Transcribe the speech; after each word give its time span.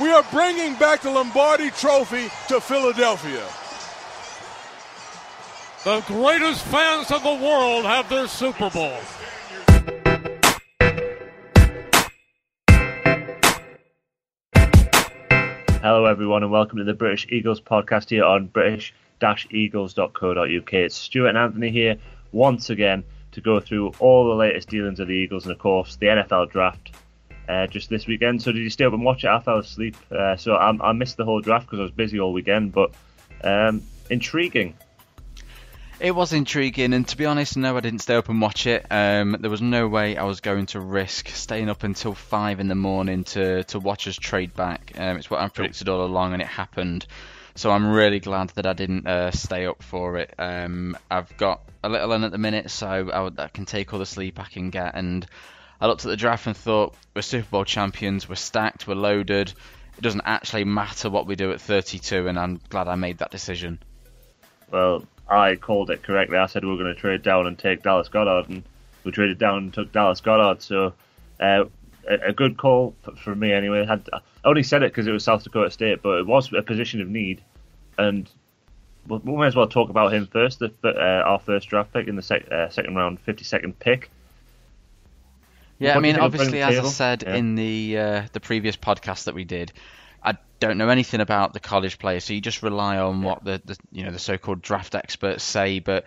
we 0.00 0.10
are 0.10 0.24
bringing 0.30 0.74
back 0.76 1.02
the 1.02 1.10
Lombardi 1.10 1.68
Trophy 1.70 2.28
to 2.48 2.58
Philadelphia. 2.60 3.44
The 5.84 6.00
greatest 6.06 6.64
fans 6.64 7.10
of 7.10 7.22
the 7.22 7.34
world 7.34 7.84
have 7.84 8.08
their 8.08 8.26
Super 8.26 8.70
Bowl. 8.70 8.96
Hello, 15.82 16.06
everyone, 16.06 16.42
and 16.44 16.52
welcome 16.52 16.78
to 16.78 16.84
the 16.84 16.94
British 16.94 17.26
Eagles 17.30 17.60
podcast 17.60 18.08
here 18.10 18.24
on 18.24 18.46
british-eagles.co.uk. 18.46 20.72
It's 20.72 20.94
Stuart 20.94 21.28
and 21.28 21.38
Anthony 21.38 21.70
here 21.70 21.96
once 22.30 22.70
again 22.70 23.02
to 23.32 23.40
go 23.40 23.58
through 23.60 23.92
all 23.98 24.28
the 24.28 24.36
latest 24.36 24.68
dealings 24.68 25.00
of 25.00 25.08
the 25.08 25.14
Eagles 25.14 25.44
and, 25.44 25.52
of 25.52 25.58
course, 25.58 25.96
the 25.96 26.06
NFL 26.06 26.50
draft 26.50 26.92
uh, 27.48 27.66
just 27.66 27.88
this 27.88 28.06
weekend. 28.06 28.42
So, 28.42 28.52
did 28.52 28.60
you 28.60 28.70
stay 28.70 28.84
up 28.84 28.92
and 28.92 29.04
watch 29.04 29.24
it? 29.24 29.28
I 29.28 29.40
fell 29.40 29.58
asleep, 29.58 29.96
uh, 30.10 30.36
so 30.36 30.54
I, 30.54 30.70
I, 30.80 30.92
missed 30.92 31.16
the 31.16 31.24
whole 31.24 31.40
draft 31.40 31.66
because 31.66 31.80
I 31.80 31.82
was 31.82 31.92
busy 31.92 32.20
all 32.20 32.32
weekend. 32.32 32.72
But 32.72 32.94
um, 33.42 33.82
intriguing. 34.10 34.76
It 36.00 36.16
was 36.16 36.32
intriguing, 36.32 36.94
and 36.94 37.06
to 37.08 37.16
be 37.16 37.26
honest, 37.26 37.56
no, 37.56 37.76
I 37.76 37.80
didn't 37.80 38.00
stay 38.00 38.16
up 38.16 38.28
and 38.28 38.40
watch 38.40 38.66
it. 38.66 38.84
Um, 38.90 39.36
there 39.38 39.50
was 39.50 39.62
no 39.62 39.86
way 39.86 40.16
I 40.16 40.24
was 40.24 40.40
going 40.40 40.66
to 40.66 40.80
risk 40.80 41.28
staying 41.28 41.68
up 41.68 41.84
until 41.84 42.12
five 42.12 42.58
in 42.58 42.66
the 42.66 42.74
morning 42.74 43.22
to 43.24 43.62
to 43.64 43.78
watch 43.78 44.08
us 44.08 44.16
trade 44.16 44.52
back. 44.54 44.92
Um, 44.96 45.16
it's 45.16 45.30
what 45.30 45.40
I 45.40 45.48
predicted 45.48 45.88
all 45.88 46.04
along, 46.04 46.32
and 46.32 46.42
it 46.42 46.48
happened. 46.48 47.06
So 47.54 47.70
I'm 47.70 47.86
really 47.92 48.18
glad 48.18 48.48
that 48.50 48.66
I 48.66 48.72
didn't 48.72 49.06
uh, 49.06 49.30
stay 49.30 49.66
up 49.66 49.82
for 49.82 50.16
it. 50.16 50.34
Um, 50.38 50.96
I've 51.10 51.36
got 51.36 51.60
a 51.84 51.88
little 51.88 52.12
in 52.12 52.24
at 52.24 52.32
the 52.32 52.38
minute, 52.38 52.70
so 52.70 52.88
I, 52.88 53.44
I 53.44 53.48
can 53.48 53.66
take 53.66 53.92
all 53.92 53.98
the 53.98 54.06
sleep 54.06 54.40
I 54.40 54.44
can 54.44 54.70
get. 54.70 54.94
And 54.94 55.26
I 55.82 55.86
looked 55.86 56.04
at 56.04 56.10
the 56.10 56.16
draft 56.16 56.46
and 56.46 56.56
thought, 56.56 56.94
we're 57.12 57.22
Super 57.22 57.48
Bowl 57.50 57.64
champions, 57.64 58.28
we're 58.28 58.36
stacked, 58.36 58.86
we're 58.86 58.94
loaded. 58.94 59.52
It 59.98 60.00
doesn't 60.00 60.22
actually 60.24 60.62
matter 60.62 61.10
what 61.10 61.26
we 61.26 61.34
do 61.34 61.50
at 61.50 61.60
32, 61.60 62.28
and 62.28 62.38
I'm 62.38 62.60
glad 62.68 62.86
I 62.86 62.94
made 62.94 63.18
that 63.18 63.32
decision. 63.32 63.80
Well, 64.70 65.04
I 65.28 65.56
called 65.56 65.90
it 65.90 66.04
correctly. 66.04 66.38
I 66.38 66.46
said 66.46 66.62
we 66.62 66.70
were 66.70 66.76
going 66.76 66.94
to 66.94 67.00
trade 67.00 67.24
down 67.24 67.48
and 67.48 67.58
take 67.58 67.82
Dallas 67.82 68.08
Goedert, 68.08 68.48
and 68.48 68.62
we 69.02 69.10
traded 69.10 69.38
down 69.38 69.58
and 69.58 69.74
took 69.74 69.90
Dallas 69.90 70.20
Goedert. 70.20 70.62
So 70.62 70.92
uh, 71.40 71.64
a, 72.08 72.28
a, 72.28 72.32
good 72.32 72.56
call 72.58 72.94
for, 73.20 73.34
me 73.34 73.52
anyway. 73.52 73.84
Had, 73.84 74.08
I 74.12 74.20
only 74.44 74.62
said 74.62 74.84
it 74.84 74.92
because 74.92 75.08
it 75.08 75.12
was 75.12 75.24
South 75.24 75.42
Dakota 75.42 75.72
State, 75.72 76.00
but 76.00 76.20
it 76.20 76.26
was 76.28 76.52
a 76.52 76.62
position 76.62 77.00
of 77.00 77.08
need, 77.08 77.42
and 77.98 78.30
we, 79.08 79.18
may 79.24 79.46
as 79.48 79.56
well 79.56 79.66
talk 79.66 79.90
about 79.90 80.12
him 80.12 80.28
first. 80.28 80.60
The, 80.60 80.72
uh, 80.84 81.28
our 81.28 81.40
first 81.40 81.68
draft 81.68 81.92
pick 81.92 82.06
in 82.06 82.14
the 82.14 82.22
sec, 82.22 82.52
uh, 82.52 82.68
second 82.68 82.94
round, 82.94 83.18
fifty 83.18 83.42
second 83.42 83.80
pick. 83.80 84.08
Yeah, 85.82 85.90
what 85.90 85.96
I 85.96 86.00
mean, 86.00 86.18
obviously, 86.18 86.62
as 86.62 86.78
I 86.78 86.88
said 86.88 87.24
yeah. 87.26 87.34
in 87.34 87.54
the 87.54 87.98
uh, 87.98 88.22
the 88.32 88.40
previous 88.40 88.76
podcast 88.76 89.24
that 89.24 89.34
we 89.34 89.44
did, 89.44 89.72
I 90.22 90.36
don't 90.60 90.78
know 90.78 90.88
anything 90.88 91.20
about 91.20 91.52
the 91.52 91.60
college 91.60 91.98
player, 91.98 92.20
so 92.20 92.34
you 92.34 92.40
just 92.40 92.62
rely 92.62 92.98
on 92.98 93.20
yeah. 93.20 93.26
what 93.26 93.44
the, 93.44 93.60
the 93.64 93.76
you 93.90 94.04
know 94.04 94.12
the 94.12 94.18
so-called 94.18 94.62
draft 94.62 94.94
experts 94.94 95.42
say. 95.42 95.80
But 95.80 96.04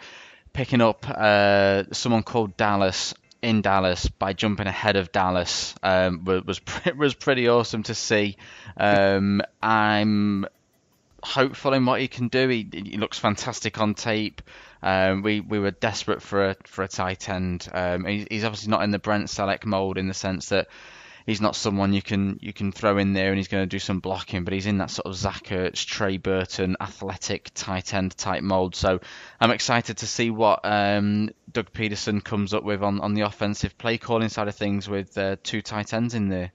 picking 0.53 0.81
up 0.81 1.05
uh, 1.09 1.83
someone 1.91 2.23
called 2.23 2.55
Dallas 2.55 3.13
in 3.41 3.61
Dallas 3.61 4.07
by 4.07 4.33
jumping 4.33 4.67
ahead 4.67 4.95
of 4.95 5.11
Dallas 5.11 5.75
um, 5.83 6.23
was 6.23 6.61
was 6.97 7.13
pretty 7.13 7.47
awesome 7.49 7.83
to 7.83 7.95
see. 7.95 8.37
Um, 8.77 9.41
I'm 9.61 10.45
hopeful 11.21 11.73
in 11.73 11.85
what 11.85 11.99
he 11.99 12.07
can 12.07 12.27
do. 12.27 12.47
He, 12.47 12.67
he 12.71 12.97
looks 12.97 13.19
fantastic 13.19 13.79
on 13.79 13.93
tape. 13.93 14.41
Um, 14.85 15.23
we 15.23 15.41
we 15.41 15.57
were 15.57 15.71
desperate 15.71 16.21
for 16.21 16.51
a 16.51 16.55
for 16.65 16.83
a 16.83 16.87
tight 16.87 17.27
end. 17.27 17.67
Um, 17.73 18.05
he's, 18.05 18.27
he's 18.29 18.43
obviously 18.43 18.69
not 18.69 18.83
in 18.83 18.91
the 18.91 18.99
Brent 18.99 19.25
Celek 19.25 19.65
mold 19.65 19.97
in 19.97 20.07
the 20.07 20.13
sense 20.13 20.49
that 20.49 20.67
he's 21.25 21.41
not 21.41 21.55
someone 21.55 21.91
you 21.91 22.03
can 22.03 22.37
you 22.39 22.53
can 22.53 22.71
throw 22.71 22.99
in 22.99 23.13
there 23.13 23.29
and 23.29 23.37
he's 23.37 23.47
going 23.47 23.63
to 23.63 23.67
do 23.67 23.79
some 23.79 23.99
blocking, 23.99 24.43
but 24.43 24.53
he's 24.53 24.67
in 24.67 24.77
that 24.77 24.91
sort 24.91 25.07
of 25.07 25.15
Zach 25.15 25.45
Ertz, 25.45 25.85
Trey 25.85 26.17
Burton, 26.17 26.77
athletic 26.79 27.49
tight 27.55 27.95
end 27.95 28.15
type 28.15 28.43
mold. 28.43 28.75
So 28.75 28.99
I'm 29.41 29.49
excited 29.49 29.97
to 29.97 30.07
see 30.07 30.29
what 30.29 30.59
um, 30.63 31.31
Doug 31.51 31.73
Pederson 31.73 32.23
comes 32.23 32.53
up 32.53 32.63
with 32.63 32.83
on, 32.83 33.01
on 33.01 33.15
the 33.15 33.21
offensive 33.21 33.77
play 33.79 33.97
calling 33.97 34.29
side 34.29 34.47
of 34.47 34.55
things 34.55 34.87
with 34.87 35.17
uh, 35.17 35.37
two 35.41 35.63
tight 35.63 35.93
ends 35.93 36.13
in 36.13 36.29
there. 36.29 36.51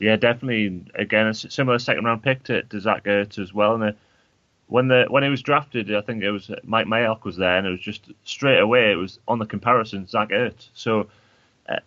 Yeah, 0.00 0.16
definitely. 0.16 0.84
Again, 0.96 1.28
a 1.28 1.34
similar 1.34 1.78
second 1.78 2.04
round 2.04 2.24
pick 2.24 2.42
to, 2.44 2.64
to 2.64 2.80
Zach 2.80 3.04
Ertz 3.04 3.38
as 3.38 3.54
well. 3.54 3.80
And 3.80 3.94
when 4.66 4.88
the 4.88 5.06
when 5.08 5.22
he 5.22 5.28
was 5.28 5.42
drafted, 5.42 5.94
I 5.94 6.00
think 6.00 6.22
it 6.22 6.30
was 6.30 6.50
Mike 6.62 6.86
Mayock 6.86 7.24
was 7.24 7.36
there, 7.36 7.56
and 7.56 7.66
it 7.66 7.70
was 7.70 7.80
just 7.80 8.10
straight 8.24 8.58
away 8.58 8.92
it 8.92 8.96
was 8.96 9.18
on 9.28 9.38
the 9.38 9.46
comparison 9.46 10.06
Zach 10.06 10.30
Ertz. 10.30 10.68
So 10.74 11.08
uh, 11.68 11.80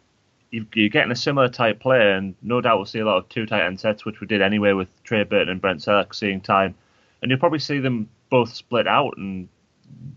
you're 0.51 0.89
getting 0.89 1.11
a 1.11 1.15
similar 1.15 1.49
type 1.49 1.79
player, 1.79 2.11
and 2.11 2.35
no 2.41 2.61
doubt 2.61 2.77
we'll 2.77 2.85
see 2.85 2.99
a 2.99 3.05
lot 3.05 3.17
of 3.17 3.29
two 3.29 3.45
tight 3.45 3.65
end 3.65 3.79
sets, 3.79 4.05
which 4.05 4.21
we 4.21 4.27
did 4.27 4.41
anyway 4.41 4.73
with 4.73 4.87
Trey 5.03 5.23
Burton 5.23 5.49
and 5.49 5.61
Brent 5.61 5.79
Celek 5.79 6.13
seeing 6.13 6.39
time. 6.39 6.75
And 7.21 7.31
you'll 7.31 7.39
probably 7.39 7.59
see 7.59 7.79
them 7.79 8.09
both 8.29 8.53
split 8.53 8.87
out 8.87 9.17
and 9.17 9.49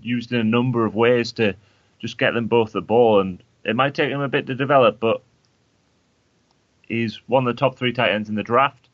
used 0.03 0.33
in 0.33 0.41
a 0.41 0.45
number 0.45 0.85
of 0.85 0.95
ways 0.95 1.33
to 1.33 1.55
just 1.99 2.19
get 2.19 2.35
them 2.35 2.47
both 2.47 2.73
the 2.73 2.83
ball. 2.83 3.21
And 3.21 3.43
it 3.65 3.75
might 3.75 3.95
take 3.95 4.11
him 4.11 4.21
a 4.21 4.29
bit 4.29 4.47
to 4.49 4.55
develop, 4.55 5.01
but 5.01 5.23
he's 6.89 7.21
one 7.27 7.47
of 7.47 7.55
the 7.55 7.59
top 7.59 7.79
three 7.79 7.95
tight 7.95 8.13
ends 8.13 8.29
in 8.29 8.35
the 8.35 8.43
draft. 8.43 8.90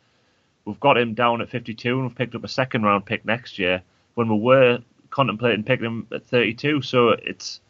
We've 0.66 0.80
got 0.80 0.98
him 0.98 1.14
down 1.14 1.40
at 1.40 1.48
52, 1.48 1.94
and 1.94 2.08
we've 2.08 2.16
picked 2.16 2.34
up 2.34 2.44
a 2.44 2.48
second 2.48 2.82
round 2.82 3.06
pick 3.06 3.24
next 3.24 3.58
year 3.58 3.82
when 4.14 4.28
we 4.28 4.38
were 4.38 4.80
contemplating 5.10 5.62
picking 5.62 5.86
him 5.86 6.06
at 6.12 6.26
32. 6.26 6.82
So 6.82 7.10
it's 7.10 7.60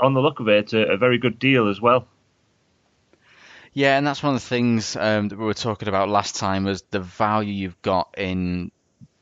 on 0.00 0.14
the 0.14 0.20
look 0.20 0.40
of 0.40 0.48
it, 0.48 0.64
it's 0.64 0.72
a, 0.72 0.78
a 0.78 0.96
very 0.96 1.18
good 1.18 1.38
deal 1.38 1.68
as 1.68 1.80
well. 1.80 2.08
Yeah, 3.74 3.96
and 3.96 4.06
that's 4.06 4.22
one 4.22 4.34
of 4.34 4.40
the 4.40 4.48
things 4.48 4.96
um, 4.96 5.28
that 5.28 5.38
we 5.38 5.44
were 5.44 5.54
talking 5.54 5.88
about 5.88 6.08
last 6.08 6.36
time 6.36 6.64
was 6.64 6.82
the 6.90 7.00
value 7.00 7.52
you've 7.52 7.80
got 7.82 8.14
in 8.18 8.70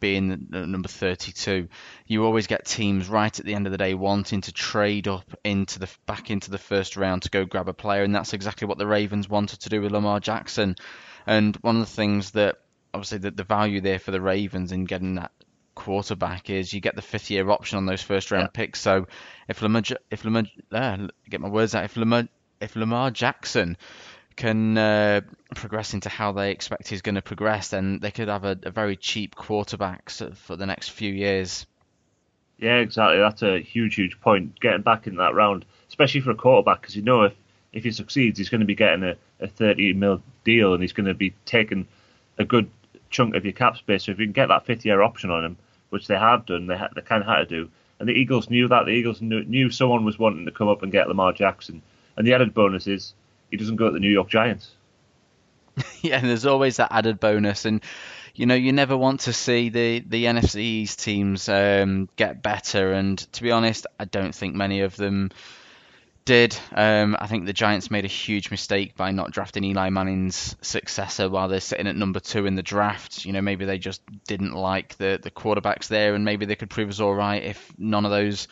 being 0.00 0.48
number 0.50 0.88
32. 0.88 1.68
You 2.06 2.24
always 2.24 2.46
get 2.46 2.64
teams 2.64 3.08
right 3.08 3.38
at 3.38 3.44
the 3.44 3.54
end 3.54 3.66
of 3.66 3.70
the 3.70 3.78
day 3.78 3.94
wanting 3.94 4.40
to 4.40 4.52
trade 4.52 5.06
up 5.06 5.36
into 5.44 5.78
the 5.78 5.88
back 6.06 6.30
into 6.30 6.50
the 6.50 6.58
first 6.58 6.96
round 6.96 7.22
to 7.22 7.30
go 7.30 7.44
grab 7.44 7.68
a 7.68 7.74
player, 7.74 8.02
and 8.02 8.14
that's 8.14 8.32
exactly 8.32 8.66
what 8.66 8.78
the 8.78 8.86
Ravens 8.86 9.28
wanted 9.28 9.60
to 9.60 9.68
do 9.68 9.82
with 9.82 9.92
Lamar 9.92 10.18
Jackson. 10.18 10.74
And 11.26 11.56
one 11.56 11.76
of 11.76 11.82
the 11.82 11.94
things 11.94 12.32
that 12.32 12.58
obviously 12.92 13.18
the, 13.18 13.30
the 13.30 13.44
value 13.44 13.80
there 13.80 13.98
for 13.98 14.10
the 14.10 14.20
Ravens 14.20 14.72
in 14.72 14.84
getting 14.84 15.16
that 15.16 15.32
quarterback 15.74 16.50
is 16.50 16.72
you 16.72 16.80
get 16.80 16.94
the 16.94 17.02
fifth 17.02 17.30
year 17.30 17.48
option 17.50 17.78
on 17.78 17.86
those 17.86 18.02
first 18.02 18.30
round 18.30 18.44
yeah. 18.44 18.48
picks. 18.52 18.80
So 18.80 19.06
if 19.48 19.62
Lamar 19.62 19.82
if 20.10 20.24
Lamar 20.24 20.44
uh, 20.72 21.08
get 21.28 21.40
my 21.40 21.48
words 21.48 21.74
out 21.74 21.84
if 21.84 21.96
Lamar 21.96 22.28
if 22.60 22.76
Lamar 22.76 23.10
Jackson 23.10 23.76
can 24.36 24.78
uh, 24.78 25.20
progress 25.54 25.94
into 25.94 26.08
how 26.08 26.32
they 26.32 26.50
expect 26.50 26.88
he's 26.88 27.02
going 27.02 27.14
to 27.14 27.22
progress, 27.22 27.68
then 27.68 27.98
they 27.98 28.10
could 28.10 28.28
have 28.28 28.44
a, 28.44 28.58
a 28.62 28.70
very 28.70 28.96
cheap 28.96 29.34
quarterback 29.34 30.10
for 30.10 30.56
the 30.56 30.66
next 30.66 30.90
few 30.90 31.12
years. 31.12 31.66
Yeah, 32.58 32.76
exactly. 32.76 33.18
That's 33.18 33.42
a 33.42 33.60
huge, 33.60 33.94
huge 33.94 34.20
point. 34.20 34.60
Getting 34.60 34.82
back 34.82 35.06
in 35.06 35.16
that 35.16 35.34
round, 35.34 35.64
especially 35.88 36.20
for 36.20 36.30
a 36.30 36.34
quarterback, 36.34 36.82
because 36.82 36.96
you 36.96 37.02
know 37.02 37.22
if 37.24 37.34
if 37.72 37.84
he 37.84 37.90
succeeds, 37.90 38.38
he's 38.38 38.48
going 38.48 38.60
to 38.60 38.66
be 38.66 38.74
getting 38.74 39.04
a, 39.04 39.16
a 39.40 39.48
30 39.48 39.94
mil 39.94 40.22
deal, 40.44 40.74
and 40.74 40.82
he's 40.82 40.92
going 40.92 41.06
to 41.06 41.14
be 41.14 41.34
taking 41.44 41.86
a 42.38 42.44
good 42.44 42.70
chunk 43.10 43.34
of 43.34 43.44
your 43.44 43.52
cap 43.52 43.76
space. 43.76 44.04
So 44.04 44.12
if 44.12 44.18
you 44.18 44.26
can 44.26 44.32
get 44.32 44.46
that 44.46 44.66
fifth 44.66 44.84
year 44.84 45.02
option 45.02 45.30
on 45.30 45.44
him, 45.44 45.56
which 45.90 46.06
they 46.06 46.16
have 46.16 46.46
done, 46.46 46.66
they, 46.66 46.76
ha- 46.76 46.88
they 46.94 47.02
kind 47.02 47.22
of 47.22 47.28
had 47.28 47.36
to 47.38 47.46
do, 47.46 47.70
and 47.98 48.08
the 48.08 48.12
Eagles 48.12 48.48
knew 48.48 48.68
that. 48.68 48.86
The 48.86 48.92
Eagles 48.92 49.20
knew, 49.20 49.44
knew 49.44 49.70
someone 49.70 50.04
was 50.04 50.18
wanting 50.18 50.46
to 50.46 50.52
come 50.52 50.68
up 50.68 50.82
and 50.82 50.92
get 50.92 51.08
Lamar 51.08 51.32
Jackson, 51.32 51.82
and 52.16 52.26
the 52.26 52.34
added 52.34 52.54
bonus 52.54 52.86
is 52.86 53.14
he 53.50 53.56
doesn't 53.56 53.76
go 53.76 53.86
to 53.86 53.92
the 53.92 54.00
New 54.00 54.10
York 54.10 54.28
Giants. 54.28 54.70
yeah, 56.00 56.18
and 56.18 56.28
there's 56.28 56.46
always 56.46 56.76
that 56.76 56.92
added 56.92 57.20
bonus, 57.20 57.64
and 57.64 57.82
you 58.34 58.46
know 58.46 58.54
you 58.54 58.72
never 58.72 58.96
want 58.96 59.20
to 59.20 59.32
see 59.32 59.68
the 59.68 60.00
the 60.00 60.24
NFC 60.24 60.60
East 60.60 61.02
teams 61.02 61.48
um, 61.48 62.08
get 62.16 62.42
better. 62.42 62.92
And 62.92 63.18
to 63.32 63.42
be 63.42 63.50
honest, 63.50 63.86
I 63.98 64.04
don't 64.04 64.34
think 64.34 64.54
many 64.54 64.80
of 64.80 64.96
them 64.96 65.30
did. 66.24 66.56
Um, 66.72 67.16
I 67.18 67.26
think 67.26 67.46
the 67.46 67.52
Giants 67.52 67.90
made 67.90 68.04
a 68.04 68.08
huge 68.08 68.50
mistake 68.50 68.96
by 68.96 69.10
not 69.10 69.30
drafting 69.30 69.64
Eli 69.64 69.90
Manning's 69.90 70.56
successor 70.60 71.28
while 71.28 71.48
they're 71.48 71.60
sitting 71.60 71.86
at 71.86 71.96
number 71.96 72.20
two 72.20 72.46
in 72.46 72.54
the 72.54 72.62
draft. 72.62 73.24
You 73.24 73.32
know, 73.32 73.42
maybe 73.42 73.64
they 73.64 73.78
just 73.78 74.02
didn't 74.26 74.54
like 74.54 74.96
the 74.96 75.18
the 75.22 75.30
quarterbacks 75.30 75.88
there, 75.88 76.14
and 76.14 76.24
maybe 76.24 76.46
they 76.46 76.56
could 76.56 76.70
prove 76.70 76.88
us 76.88 77.00
all 77.00 77.14
right 77.14 77.42
if 77.42 77.72
none 77.78 78.04
of 78.04 78.10
those 78.10 78.48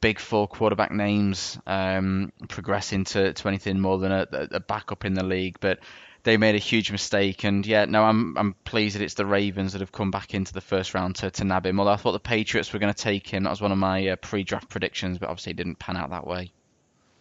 big 0.00 0.18
four 0.18 0.46
quarterback 0.46 0.92
names 0.92 1.58
um, 1.66 2.32
progress 2.48 2.92
into 2.92 3.32
to 3.32 3.48
anything 3.48 3.80
more 3.80 3.98
than 3.98 4.12
a, 4.12 4.26
a, 4.32 4.60
backup 4.60 5.04
in 5.04 5.14
the 5.14 5.24
league. 5.24 5.58
But 5.60 5.80
they 6.22 6.36
made 6.36 6.54
a 6.54 6.58
huge 6.58 6.90
mistake, 6.90 7.44
and 7.44 7.66
yeah, 7.66 7.84
no, 7.84 8.04
I'm 8.04 8.36
I'm 8.36 8.54
pleased 8.64 8.96
that 8.96 9.02
it's 9.02 9.14
the 9.14 9.26
Ravens 9.26 9.72
that 9.72 9.80
have 9.80 9.92
come 9.92 10.10
back 10.10 10.34
into 10.34 10.52
the 10.52 10.60
first 10.60 10.94
round 10.94 11.16
to, 11.16 11.30
to 11.30 11.44
nab 11.44 11.66
him. 11.66 11.80
Although 11.80 11.92
I 11.92 11.96
thought 11.96 12.12
the 12.12 12.20
Patriots 12.20 12.72
were 12.72 12.78
going 12.78 12.92
to 12.92 13.02
take 13.02 13.26
him, 13.28 13.44
that 13.44 13.50
was 13.50 13.60
one 13.60 13.72
of 13.72 13.78
my 13.78 14.08
uh, 14.08 14.16
pre-draft 14.16 14.68
predictions, 14.68 15.18
but 15.18 15.28
obviously 15.28 15.50
it 15.50 15.56
didn't 15.56 15.78
pan 15.78 15.96
out 15.96 16.10
that 16.10 16.26
way. 16.26 16.52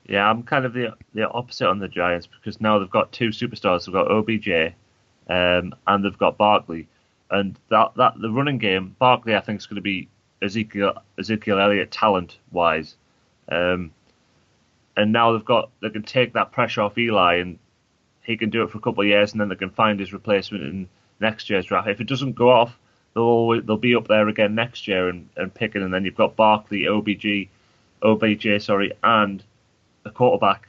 Yeah, 0.07 0.29
I'm 0.29 0.43
kind 0.43 0.65
of 0.65 0.73
the 0.73 0.95
the 1.13 1.29
opposite 1.29 1.67
on 1.67 1.79
the 1.79 1.87
Giants 1.87 2.27
because 2.27 2.61
now 2.61 2.79
they've 2.79 2.89
got 2.89 3.11
two 3.11 3.29
superstars. 3.29 3.85
They've 3.85 3.93
got 3.93 4.09
OBJ, 4.09 4.73
um, 5.29 5.75
and 5.85 6.03
they've 6.03 6.17
got 6.17 6.37
Barkley, 6.37 6.87
and 7.29 7.57
that 7.69 7.93
that 7.95 8.13
the 8.19 8.31
running 8.31 8.57
game, 8.57 8.95
Barkley, 8.99 9.35
I 9.35 9.41
think 9.41 9.59
is 9.59 9.67
going 9.67 9.75
to 9.75 9.81
be 9.81 10.07
Ezekiel 10.41 11.01
Ezekiel 11.19 11.59
Elliott 11.59 11.91
talent 11.91 12.37
wise, 12.51 12.95
um, 13.49 13.91
and 14.95 15.11
now 15.11 15.33
they've 15.33 15.43
got 15.43 15.71
they 15.81 15.89
can 15.89 16.03
take 16.03 16.33
that 16.33 16.51
pressure 16.53 16.81
off 16.81 16.97
Eli, 16.97 17.35
and 17.35 17.59
he 18.27 18.37
can 18.37 18.49
do 18.49 18.61
it 18.61 18.69
for 18.69 18.77
a 18.77 18.81
couple 18.81 19.01
of 19.01 19.07
years 19.07 19.31
and 19.31 19.39
then 19.39 19.47
they 19.47 19.55
can 19.55 19.69
find 19.69 19.99
his 19.99 20.11
replacement 20.13 20.63
in 20.63 20.89
next 21.21 21.49
year's 21.49 21.65
draft. 21.65 21.87
If 21.87 22.01
it 22.01 22.07
doesn't 22.07 22.33
go 22.33 22.49
off, 22.49 22.77
they'll 23.13 23.23
always, 23.23 23.63
they'll 23.63 23.77
be 23.77 23.95
up 23.95 24.09
there 24.09 24.27
again 24.27 24.53
next 24.53 24.87
year 24.87 25.07
and, 25.07 25.29
and 25.37 25.51
picking, 25.51 25.81
and 25.81 25.93
then 25.93 26.03
you've 26.03 26.15
got 26.15 26.35
Barkley, 26.35 26.83
OBG, 26.83 27.47
OBJ, 28.03 28.61
sorry, 28.61 28.91
and 29.01 29.41
a 30.07 30.11
quarterback 30.11 30.67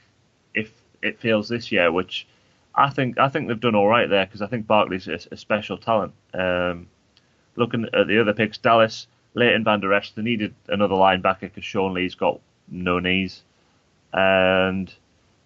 if 0.53 0.71
it 1.01 1.19
fails 1.19 1.49
this 1.49 1.71
year, 1.71 1.91
which 1.91 2.27
I 2.75 2.89
think 2.89 3.17
I 3.17 3.29
think 3.29 3.47
they've 3.47 3.59
done 3.59 3.75
all 3.75 3.87
right 3.87 4.09
there 4.09 4.25
because 4.25 4.41
I 4.41 4.47
think 4.47 4.67
Barkley's 4.67 5.07
a, 5.07 5.19
a 5.31 5.37
special 5.37 5.77
talent. 5.77 6.13
Um, 6.33 6.87
looking 7.55 7.85
at 7.93 8.07
the 8.07 8.21
other 8.21 8.33
picks, 8.33 8.57
Dallas, 8.57 9.07
Leighton 9.33 9.63
Vander 9.63 9.93
Esch, 9.93 10.11
they 10.11 10.21
needed 10.21 10.53
another 10.67 10.95
linebacker 10.95 11.41
because 11.41 11.65
Sean 11.65 11.93
Lee's 11.93 12.15
got 12.15 12.39
no 12.69 12.99
knees, 12.99 13.43
and 14.13 14.93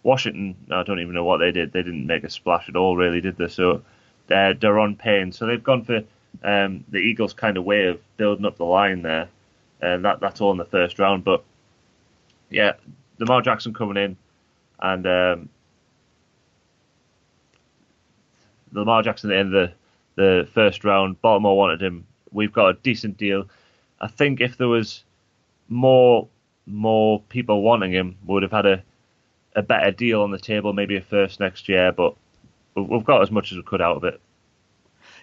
Washington, 0.04 0.56
I 0.70 0.84
don't 0.84 1.00
even 1.00 1.14
know 1.14 1.24
what 1.24 1.38
they 1.38 1.52
did. 1.52 1.72
They 1.72 1.82
didn't 1.82 2.06
make 2.06 2.24
a 2.24 2.30
splash 2.30 2.68
at 2.70 2.76
all, 2.76 2.96
really, 2.98 3.22
did 3.22 3.38
they? 3.38 3.48
So 3.48 3.82
they're 4.28 4.54
Da'Ron 4.54 4.98
Payne. 4.98 5.32
So 5.32 5.46
they've 5.46 5.64
gone 5.64 5.84
for 5.84 6.04
um, 6.44 6.84
the 6.90 6.98
Eagles' 6.98 7.34
kind 7.34 7.58
of 7.58 7.64
way 7.64 7.86
of 7.86 8.00
building 8.18 8.46
up 8.46 8.58
the 8.58 8.66
line 8.66 9.02
there, 9.02 9.30
and 9.82 10.04
that 10.06 10.20
that's 10.20 10.42
all 10.42 10.52
in 10.52 10.58
the 10.58 10.66
first 10.66 11.00
round. 11.00 11.24
But 11.24 11.44
yeah, 12.50 12.74
Lamar 13.24 13.42
Jackson 13.42 13.74
coming 13.74 13.98
in, 13.98 14.18
and 14.82 15.08
um, 15.08 15.50
Lamar 18.74 19.02
Jackson 19.02 19.32
at 19.32 19.50
the 19.50 19.74
the, 20.16 20.42
the 20.42 20.48
first 20.54 20.84
round. 20.84 21.22
Baltimore 21.22 21.58
wanted 21.58 21.82
him. 21.82 22.06
We've 22.32 22.52
got 22.52 22.70
a 22.70 22.74
decent 22.74 23.18
deal. 23.18 23.48
I 24.02 24.08
think 24.08 24.42
if 24.42 24.58
there 24.58 24.68
was 24.68 25.04
more 25.70 26.28
more 26.66 27.22
people 27.30 27.62
wanting 27.62 27.94
him, 27.94 28.18
we 28.26 28.34
would 28.34 28.44
have 28.44 28.52
had 28.52 28.66
a 28.66 28.84
a 29.56 29.62
better 29.62 29.92
deal 29.92 30.22
on 30.22 30.32
the 30.32 30.40
table, 30.40 30.74
maybe 30.74 30.98
a 30.98 31.02
first 31.02 31.40
next 31.40 31.70
year. 31.70 31.92
But 31.92 32.16
we've 32.76 33.06
got 33.06 33.22
as 33.22 33.32
much 33.32 33.52
as 33.52 33.58
we 33.58 33.64
could 33.64 33.82
out 33.82 33.98
of 33.98 34.04
it. 34.04 34.20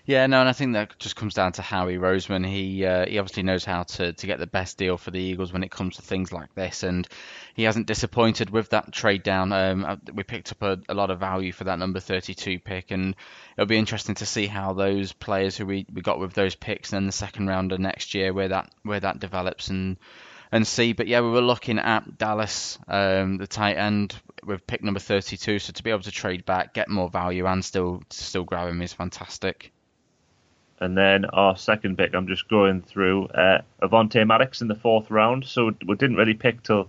Yeah, 0.07 0.27
no, 0.27 0.41
and 0.41 0.49
I 0.49 0.53
think 0.53 0.73
that 0.73 0.99
just 0.99 1.17
comes 1.17 1.35
down 1.35 1.53
to 1.53 1.63
Howie 1.63 1.99
Roseman. 1.99 2.47
He 2.47 2.85
uh, 2.85 3.07
he 3.07 3.19
obviously 3.19 3.43
knows 3.43 3.65
how 3.65 3.83
to, 3.83 4.13
to 4.13 4.27
get 4.27 4.39
the 4.39 4.47
best 4.47 4.79
deal 4.79 4.97
for 4.97 5.11
the 5.11 5.21
Eagles 5.21 5.53
when 5.53 5.63
it 5.63 5.71
comes 5.71 5.97
to 5.97 6.03
things 6.03 6.33
like 6.33 6.55
this, 6.55 6.83
and 6.83 7.07
he 7.55 7.65
hasn't 7.65 7.87
disappointed 7.87 8.51
with 8.51 8.71
that 8.71 8.93
trade 8.93 9.23
down. 9.23 9.53
Um, 9.53 9.85
uh, 9.85 9.97
we 10.15 10.23
picked 10.23 10.53
up 10.53 10.63
a, 10.63 10.79
a, 10.89 10.95
lot 10.95 11.11
of 11.11 11.21
value 11.21 11.53
for 11.53 11.65
that 11.65 11.79
number 11.79 12.01
32 12.01 12.59
pick, 12.61 12.91
and 12.91 13.15
it'll 13.57 13.67
be 13.67 13.77
interesting 13.77 14.15
to 14.17 14.27
see 14.27 14.47
how 14.47 14.73
those 14.73 15.13
players 15.13 15.57
who 15.57 15.67
we, 15.67 15.87
we 15.93 16.01
got 16.03 16.19
with 16.19 16.33
those 16.33 16.55
picks 16.55 16.93
and 16.93 17.07
the 17.07 17.13
second 17.13 17.49
rounder 17.49 17.77
next 17.79 18.15
year 18.15 18.33
where 18.33 18.49
that 18.49 18.71
where 18.83 19.01
that 19.01 19.21
develops 19.21 19.69
and 19.69 19.99
and 20.51 20.67
see. 20.67 20.93
But 20.93 21.09
yeah, 21.09 21.21
we 21.21 21.31
were 21.31 21.43
looking 21.43 21.79
at 21.79 22.19
Dallas, 22.19 22.79
um, 22.89 23.37
the 23.37 23.47
tight 23.47 23.77
end 23.77 24.15
with 24.45 24.67
pick 24.67 24.83
number 24.83 25.01
32. 25.01 25.59
So 25.59 25.73
to 25.73 25.83
be 25.83 25.91
able 25.91 26.03
to 26.03 26.11
trade 26.11 26.45
back, 26.45 26.75
get 26.75 26.89
more 26.89 27.09
value, 27.09 27.47
and 27.47 27.65
still 27.65 28.03
still 28.11 28.45
grab 28.45 28.69
him 28.69 28.83
is 28.83 28.93
fantastic. 28.93 29.73
And 30.81 30.97
then 30.97 31.27
our 31.27 31.57
second 31.57 31.99
pick, 31.99 32.15
I'm 32.15 32.27
just 32.27 32.49
going 32.49 32.81
through 32.81 33.27
uh, 33.27 33.61
Avonte 33.83 34.27
Maddox 34.27 34.63
in 34.63 34.69
the 34.69 34.75
fourth 34.75 35.11
round. 35.11 35.45
So 35.45 35.73
we 35.87 35.95
didn't 35.97 36.17
really 36.17 36.35
pick 36.35 36.63
till 36.63 36.89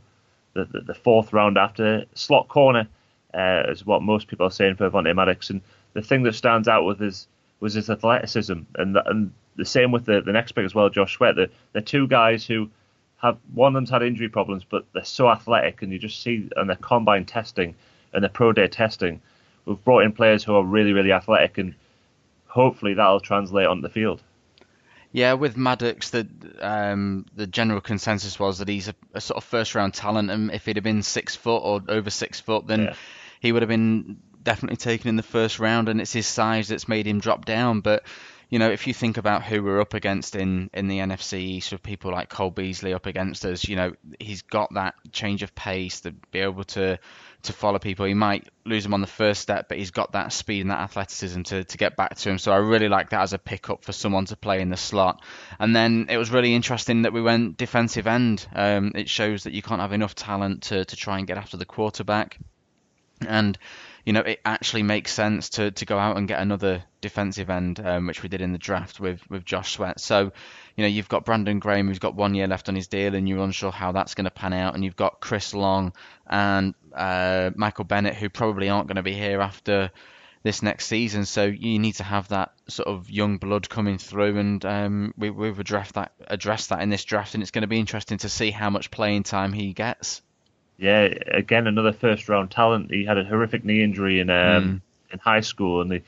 the, 0.53 0.65
the, 0.65 0.81
the 0.81 0.93
fourth 0.93 1.33
round 1.33 1.57
after 1.57 2.05
slot 2.13 2.47
corner, 2.47 2.88
uh, 3.33 3.63
is 3.67 3.85
what 3.85 4.01
most 4.01 4.27
people 4.27 4.45
are 4.45 4.51
saying 4.51 4.75
for 4.75 4.89
Avonte 4.89 5.13
Maddox. 5.13 5.49
And 5.49 5.61
the 5.93 6.01
thing 6.01 6.23
that 6.23 6.35
stands 6.35 6.67
out 6.69 6.85
with 6.85 6.99
his 6.99 7.27
was 7.59 7.73
his 7.73 7.89
athleticism, 7.89 8.59
and 8.75 8.95
the, 8.95 9.07
and 9.09 9.31
the 9.55 9.65
same 9.65 9.91
with 9.91 10.05
the, 10.05 10.21
the 10.21 10.31
next 10.31 10.53
pick 10.53 10.65
as 10.65 10.73
well, 10.73 10.89
Josh 10.89 11.13
Sweat. 11.13 11.35
The 11.35 11.49
the 11.73 11.81
two 11.81 12.07
guys 12.07 12.45
who 12.45 12.69
have 13.17 13.38
one 13.53 13.67
of 13.67 13.73
them's 13.75 13.89
had 13.89 14.01
injury 14.01 14.29
problems, 14.29 14.63
but 14.67 14.85
they're 14.93 15.03
so 15.03 15.29
athletic, 15.29 15.81
and 15.81 15.91
you 15.91 15.99
just 15.99 16.23
see 16.23 16.49
on 16.57 16.67
their 16.67 16.75
combine 16.77 17.25
testing 17.25 17.75
and 18.13 18.23
their 18.23 18.29
pro 18.29 18.51
day 18.51 18.67
testing, 18.67 19.21
we've 19.65 19.83
brought 19.83 20.03
in 20.03 20.11
players 20.11 20.43
who 20.43 20.55
are 20.55 20.63
really 20.63 20.93
really 20.93 21.11
athletic 21.11 21.57
and 21.57 21.75
hopefully 22.51 22.94
that'll 22.94 23.21
translate 23.21 23.68
on 23.68 23.81
the 23.81 23.89
field. 23.89 24.21
Yeah, 25.13 25.33
with 25.33 25.57
Maddox, 25.57 26.09
the 26.12 26.27
um, 26.62 27.25
the 27.36 27.48
general 27.48 27.81
consensus 27.81 28.39
was 28.39 28.59
that 28.59 28.68
he's 28.68 28.88
a, 28.88 28.95
a, 29.13 29.19
sort 29.19 29.38
of 29.38 29.44
first 29.44 29.75
round 29.75 29.94
talent, 29.94 30.30
and 30.31 30.51
if 30.51 30.65
he'd 30.65 30.77
have 30.77 30.83
been 30.83 31.03
six 31.03 31.36
foot 31.36 31.59
or 31.59 31.81
over 31.89 32.09
six 32.09 32.39
foot, 32.39 32.68
then 32.68 32.83
yeah. 32.83 32.94
he 33.42 33.51
would 33.51 33.62
have 33.62 33.69
been 33.69 34.19
definitely 34.42 34.77
taken 34.77 35.09
in 35.09 35.18
the 35.18 35.24
first 35.24 35.59
round. 35.59 35.89
And 35.89 36.00
it's 36.00 36.13
his 36.13 36.27
size 36.27 36.69
that's 36.69 36.88
made 36.88 37.07
him 37.07 37.19
drop 37.19 37.44
down. 37.44 37.81
But 37.81 38.03
you 38.51 38.59
know, 38.59 38.69
if 38.69 38.86
you 38.86 38.94
think 38.94 39.15
about 39.15 39.44
who 39.44 39.63
we're 39.63 39.80
up 39.80 39.94
against 39.94 40.36
in, 40.36 40.69
in 40.74 40.89
the 40.89 41.00
NFC 41.00 41.39
East 41.39 41.71
with 41.71 41.81
people 41.81 42.12
like 42.12 42.27
Cole 42.27 42.51
Beasley 42.51 42.94
up 42.94 43.06
against 43.06 43.45
us, 43.45 43.65
you 43.65 43.77
know, 43.77 43.94
he's 44.19 44.42
got 44.42 44.74
that 44.74 44.94
change 45.13 45.42
of 45.42 45.56
pace 45.56 46.01
to 46.01 46.12
be 46.12 46.39
able 46.39 46.65
to 46.65 47.00
to 47.44 47.53
follow 47.53 47.80
people. 47.80 48.06
He 48.06 48.13
might 48.13 48.48
lose 48.65 48.86
him 48.86 48.94
on 48.94 49.01
the 49.01 49.07
first 49.07 49.42
step, 49.42 49.69
but 49.69 49.77
he's 49.77 49.89
got 49.89 50.12
that 50.12 50.33
speed 50.33 50.62
and 50.62 50.69
that 50.69 50.81
athleticism 50.81 51.42
to, 51.44 51.63
to 51.63 51.77
get 51.77 51.95
back 51.95 52.15
to 52.15 52.30
him. 52.30 52.38
So 52.38 52.51
I 52.51 52.57
really 52.57 52.89
like 52.89 53.09
that 53.12 53.21
as 53.21 53.33
a 53.33 53.39
pickup 53.39 53.83
for 53.83 53.94
someone 53.94 54.25
to 54.25 54.36
play 54.36 54.62
in 54.62 54.69
the 54.69 54.77
slot. 54.77 55.24
And 55.57 55.75
then 55.75 56.07
it 56.09 56.18
was 56.18 56.30
really 56.30 56.53
interesting 56.53 57.03
that 57.03 57.13
we 57.13 57.21
went 57.21 57.57
defensive 57.57 58.06
end. 58.06 58.45
Um, 58.53 58.92
it 58.94 59.09
shows 59.09 59.45
that 59.45 59.53
you 59.53 59.63
can't 59.63 59.81
have 59.81 59.94
enough 59.94 60.13
talent 60.13 60.63
to, 60.63 60.86
to 60.86 60.95
try 60.95 61.18
and 61.18 61.25
get 61.25 61.38
after 61.38 61.57
the 61.57 61.65
quarterback. 61.65 62.38
And 63.27 63.57
you 64.06 64.13
know, 64.13 64.21
it 64.21 64.39
actually 64.44 64.83
makes 64.83 65.13
sense 65.13 65.50
to, 65.50 65.71
to 65.71 65.86
go 65.86 65.98
out 65.98 66.18
and 66.18 66.27
get 66.27 66.39
another 66.39 66.83
defensive 67.01 67.50
end, 67.50 67.80
um, 67.80 68.07
which 68.07 68.24
we 68.24 68.30
did 68.30 68.42
in 68.42 68.51
the 68.51 68.57
draft 68.57 69.00
with, 69.00 69.21
with 69.30 69.45
Josh 69.45 69.74
Sweat. 69.74 70.00
So, 70.00 70.31
you 70.75 70.83
know, 70.83 70.88
you've 70.88 71.09
got 71.09 71.25
Brandon 71.25 71.59
Graham 71.59 71.88
who's 71.88 72.00
got 72.00 72.15
one 72.15 72.33
year 72.33 72.48
left 72.48 72.69
on 72.69 72.75
his 72.75 72.88
deal, 72.88 73.15
and 73.15 73.27
you're 73.27 73.44
unsure 73.44 73.71
how 73.71 73.92
that's 73.92 74.15
going 74.15 74.25
to 74.25 74.31
pan 74.31 74.53
out. 74.53 74.75
And 74.75 74.83
you've 74.83 74.95
got 74.95 75.21
Chris 75.21 75.53
Long 75.53 75.94
and 76.27 76.74
uh, 76.94 77.51
Michael 77.56 77.86
Bennett 77.86 78.15
who 78.15 78.30
probably 78.30 78.69
aren't 78.69 78.88
going 78.88 78.95
to 78.95 79.03
be 79.03 79.13
here 79.13 79.42
after 79.42 79.92
this 80.44 80.63
next 80.63 80.88
season. 80.88 81.25
So 81.25 81.45
you 81.45 81.77
need 81.77 81.95
to 81.95 82.03
have 82.03 82.30
that 82.30 82.53
sort 82.68 82.88
of 82.88 83.09
young 83.09 83.38
blood 83.38 83.69
coming 83.69 83.98
through, 83.98 84.38
and 84.38 84.65
um, 84.65 85.13
we, 85.18 85.30
we've 85.30 85.59
addressed 85.59 85.94
that 85.94 86.13
addressed 86.27 86.69
that 86.69 86.81
in 86.81 86.89
this 86.89 87.06
draft, 87.06 87.36
and 87.36 87.44
it's 87.44 87.51
going 87.51 87.62
to 87.62 87.68
be 87.68 87.80
interesting 87.80 88.18
to 88.19 88.30
see 88.30 88.50
how 88.50 88.69
much 88.69 88.89
playing 88.89 89.24
time 89.24 89.53
he 89.53 89.74
gets 89.74 90.21
yeah, 90.81 91.13
again 91.27 91.67
another 91.67 91.93
first 91.93 92.27
round 92.27 92.49
talent. 92.49 92.89
He 92.89 93.05
had 93.05 93.19
a 93.19 93.23
horrific 93.23 93.63
knee 93.63 93.83
injury 93.83 94.19
in 94.19 94.31
um, 94.31 94.35
mm. 94.63 95.13
in 95.13 95.19
high 95.19 95.41
school, 95.41 95.79
and 95.79 95.91
the, 95.91 96.01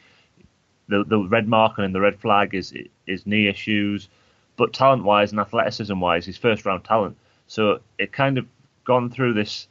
the 0.88 1.04
the 1.04 1.20
red 1.20 1.48
marker 1.48 1.84
and 1.84 1.94
the 1.94 2.02
red 2.02 2.20
flag 2.20 2.56
is 2.56 2.74
is 3.06 3.28
knee 3.28 3.48
issues. 3.48 4.10
But 4.58 4.74
talent 4.74 5.04
wise 5.04 5.32
and 5.32 5.40
athleticism 5.40 6.00
wise, 6.00 6.26
he's 6.26 6.38
first 6.38 6.66
round 6.66 6.84
talent. 6.84 7.18
So 7.46 7.82
it 8.00 8.12
kind 8.12 8.40
of 8.40 8.48
gone 8.84 9.12
through 9.12 9.36
this 9.36 9.68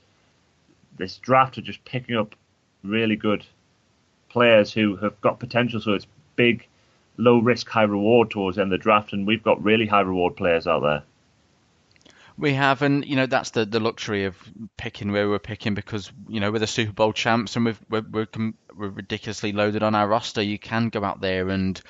this 0.98 1.18
draft 1.18 1.58
of 1.58 1.64
just 1.64 1.84
picking 1.84 2.16
up 2.16 2.36
really 2.84 3.16
good 3.16 3.44
players 4.28 4.72
who 4.72 4.94
have 4.96 5.20
got 5.20 5.40
potential. 5.40 5.80
So 5.80 5.94
it's 5.94 6.06
big, 6.36 6.64
low 7.16 7.40
risk, 7.40 7.68
high 7.68 7.82
reward 7.82 8.30
towards 8.30 8.54
the 8.54 8.62
end 8.62 8.72
of 8.72 8.78
the 8.78 8.82
draft, 8.82 9.12
and 9.12 9.26
we've 9.26 9.42
got 9.42 9.60
really 9.64 9.86
high 9.86 10.02
reward 10.02 10.36
players 10.36 10.68
out 10.68 10.82
there. 10.82 11.02
We 12.36 12.54
have, 12.54 12.82
and 12.82 13.04
you 13.04 13.16
know 13.16 13.26
that's 13.26 13.50
the, 13.50 13.64
the 13.64 13.80
luxury 13.80 14.24
of 14.24 14.36
picking 14.76 15.12
where 15.12 15.28
we're 15.28 15.38
picking 15.38 15.74
because 15.74 16.10
you 16.28 16.40
know 16.40 16.50
we're 16.50 16.58
the 16.58 16.66
Super 16.66 16.92
Bowl 16.92 17.12
champs 17.12 17.56
and 17.56 17.64
we've, 17.66 17.80
we're 17.88 18.04
we're, 18.10 18.26
we're 18.74 18.88
ridiculously 18.88 19.52
loaded 19.52 19.82
on 19.82 19.94
our 19.94 20.08
roster. 20.08 20.42
You 20.42 20.58
can 20.58 20.88
go 20.88 21.04
out 21.04 21.20
there 21.20 21.48
and 21.48 21.80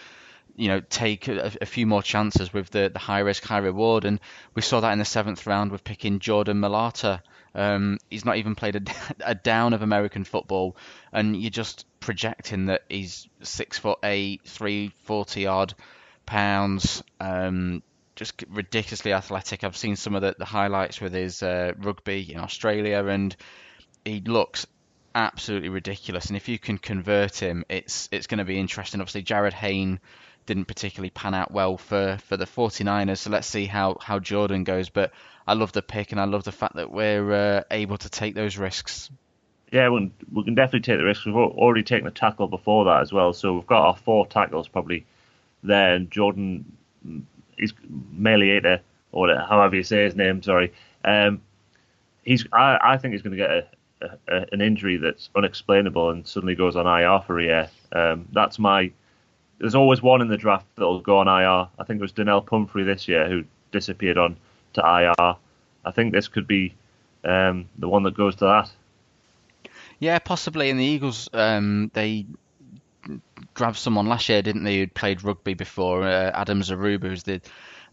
you 0.56 0.68
know 0.68 0.80
take 0.80 1.28
a, 1.28 1.52
a, 1.60 1.66
few 1.66 1.86
more 1.86 2.02
chances 2.02 2.52
with 2.52 2.70
the, 2.70 2.90
the 2.92 2.98
high 2.98 3.20
risk 3.20 3.44
high 3.44 3.58
reward. 3.58 4.04
And 4.04 4.20
we 4.54 4.62
saw 4.62 4.80
that 4.80 4.92
in 4.92 4.98
the 4.98 5.04
seventh 5.04 5.46
round 5.46 5.70
with 5.70 5.84
picking 5.84 6.18
Jordan 6.18 6.60
Mailata 6.60 7.22
um, 7.54 7.98
he's 8.08 8.24
not 8.24 8.36
even 8.36 8.54
played 8.54 8.76
a, 8.76 8.82
a, 9.30 9.34
down 9.34 9.72
of 9.72 9.82
American 9.82 10.24
football. 10.24 10.76
And 11.12 11.36
you're 11.36 11.50
just 11.50 11.86
projecting 12.00 12.66
that 12.66 12.82
he's 12.88 13.28
six 13.42 13.78
foot 13.78 13.98
eight 14.02 14.42
three 14.44 14.92
forty 15.04 15.46
odd 15.46 15.74
pounds. 16.26 17.02
Um, 17.20 17.82
just 18.14 18.44
ridiculously 18.48 19.12
athletic. 19.12 19.64
I've 19.64 19.76
seen 19.76 19.96
some 19.96 20.14
of 20.14 20.22
the, 20.22 20.34
the 20.38 20.44
highlights 20.44 21.00
with 21.00 21.12
his 21.12 21.42
uh, 21.42 21.72
rugby 21.78 22.32
in 22.32 22.40
Australia, 22.40 23.04
and 23.06 23.34
he 24.04 24.20
looks 24.20 24.66
absolutely 25.14 25.68
ridiculous. 25.68 26.26
And 26.26 26.36
if 26.36 26.48
you 26.48 26.58
can 26.58 26.78
convert 26.78 27.36
him, 27.36 27.64
it's 27.68 28.08
it's 28.12 28.26
going 28.26 28.38
to 28.38 28.44
be 28.44 28.58
interesting. 28.58 29.00
Obviously, 29.00 29.22
Jarryd 29.22 29.52
Hayne 29.52 30.00
didn't 30.46 30.64
particularly 30.64 31.10
pan 31.10 31.34
out 31.34 31.52
well 31.52 31.76
for, 31.76 32.18
for 32.26 32.36
the 32.36 32.46
49ers, 32.46 33.18
so 33.18 33.30
let's 33.30 33.46
see 33.46 33.66
how, 33.66 33.96
how 34.00 34.18
Jordan 34.18 34.64
goes. 34.64 34.88
But 34.88 35.12
I 35.46 35.54
love 35.54 35.72
the 35.72 35.82
pick, 35.82 36.12
and 36.12 36.20
I 36.20 36.24
love 36.24 36.44
the 36.44 36.52
fact 36.52 36.76
that 36.76 36.90
we're 36.90 37.32
uh, 37.32 37.62
able 37.70 37.98
to 37.98 38.08
take 38.08 38.34
those 38.34 38.58
risks. 38.58 39.10
Yeah, 39.70 39.88
we 39.88 40.10
can, 40.44 40.54
definitely 40.54 40.80
take 40.80 40.98
the 40.98 41.04
risks. 41.04 41.24
We've 41.24 41.34
already 41.34 41.82
taken 41.82 42.04
the 42.04 42.10
tackle 42.10 42.48
before 42.48 42.86
that 42.86 43.00
as 43.02 43.12
well, 43.12 43.32
so 43.32 43.54
we've 43.54 43.66
got 43.66 43.86
our 43.86 43.96
four 43.96 44.26
tackles 44.26 44.68
probably 44.68 45.06
there, 45.62 45.94
and 45.94 46.10
Jordan 46.10 46.76
he's 47.56 47.72
Meliata 48.12 48.80
or 49.12 49.34
however 49.36 49.76
you 49.76 49.82
say 49.82 50.04
his 50.04 50.16
name. 50.16 50.42
Sorry. 50.42 50.72
Um, 51.04 51.40
he's. 52.24 52.46
I, 52.52 52.78
I 52.82 52.96
think 52.96 53.12
he's 53.12 53.22
going 53.22 53.36
to 53.36 53.42
get 53.42 53.50
a, 53.50 54.18
a, 54.28 54.46
an 54.52 54.60
injury 54.60 54.96
that's 54.96 55.30
unexplainable 55.36 56.10
and 56.10 56.26
suddenly 56.26 56.54
goes 56.54 56.76
on 56.76 56.86
IR 56.86 57.20
for 57.26 57.38
a 57.38 57.44
year. 57.44 57.70
Um, 57.92 58.28
that's 58.32 58.58
my. 58.58 58.90
There's 59.58 59.74
always 59.74 60.02
one 60.02 60.20
in 60.20 60.28
the 60.28 60.36
draft 60.36 60.66
that'll 60.76 61.00
go 61.00 61.18
on 61.18 61.28
IR. 61.28 61.68
I 61.78 61.84
think 61.84 61.98
it 61.98 62.02
was 62.02 62.12
Donnel 62.12 62.42
Pumphrey 62.42 62.82
this 62.82 63.06
year 63.06 63.28
who 63.28 63.44
disappeared 63.70 64.18
on 64.18 64.36
to 64.72 64.80
IR. 64.80 65.36
I 65.84 65.90
think 65.92 66.12
this 66.12 66.28
could 66.28 66.46
be 66.46 66.74
um, 67.24 67.68
the 67.78 67.88
one 67.88 68.02
that 68.04 68.14
goes 68.14 68.34
to 68.36 68.44
that. 68.46 68.70
Yeah, 70.00 70.18
possibly. 70.18 70.68
And 70.70 70.80
the 70.80 70.84
Eagles, 70.84 71.28
um, 71.32 71.90
they 71.94 72.26
grabbed 73.54 73.76
someone 73.76 74.06
last 74.06 74.28
year, 74.28 74.42
didn't 74.42 74.64
they? 74.64 74.78
Who'd 74.78 74.94
played 74.94 75.24
rugby 75.24 75.54
before, 75.54 76.02
uh, 76.02 76.30
Adam 76.34 76.60
Zaruba, 76.60 77.08
who's 77.08 77.22
the 77.22 77.40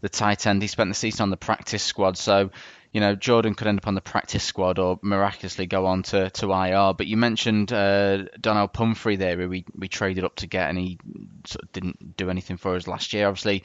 the 0.00 0.08
tight 0.08 0.46
end. 0.46 0.62
He 0.62 0.68
spent 0.68 0.90
the 0.90 0.94
season 0.94 1.24
on 1.24 1.30
the 1.30 1.36
practice 1.36 1.82
squad, 1.82 2.16
so 2.16 2.50
you 2.92 3.00
know 3.00 3.14
Jordan 3.14 3.54
could 3.54 3.66
end 3.66 3.78
up 3.78 3.86
on 3.86 3.94
the 3.94 4.00
practice 4.00 4.42
squad 4.42 4.78
or 4.78 4.98
miraculously 5.02 5.66
go 5.66 5.86
on 5.86 6.02
to, 6.04 6.30
to 6.30 6.52
IR. 6.52 6.94
But 6.94 7.06
you 7.06 7.16
mentioned 7.16 7.72
uh, 7.72 8.24
Donnel 8.40 8.68
Pumphrey 8.68 9.16
there, 9.16 9.36
who 9.36 9.48
we, 9.48 9.64
we 9.76 9.88
traded 9.88 10.24
up 10.24 10.36
to 10.36 10.46
get, 10.46 10.68
and 10.68 10.78
he 10.78 10.98
sort 11.46 11.64
of 11.64 11.72
didn't 11.72 12.16
do 12.16 12.30
anything 12.30 12.56
for 12.56 12.74
us 12.74 12.86
last 12.86 13.12
year. 13.12 13.28
Obviously, 13.28 13.64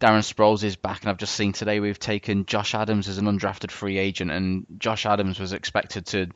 Darren 0.00 0.20
Sproles 0.20 0.64
is 0.64 0.76
back, 0.76 1.02
and 1.02 1.10
I've 1.10 1.18
just 1.18 1.34
seen 1.34 1.52
today 1.52 1.80
we've 1.80 1.98
taken 1.98 2.46
Josh 2.46 2.74
Adams 2.74 3.08
as 3.08 3.18
an 3.18 3.26
undrafted 3.26 3.70
free 3.70 3.98
agent, 3.98 4.30
and 4.30 4.66
Josh 4.78 5.06
Adams 5.06 5.38
was 5.38 5.52
expected 5.52 6.06
to 6.06 6.28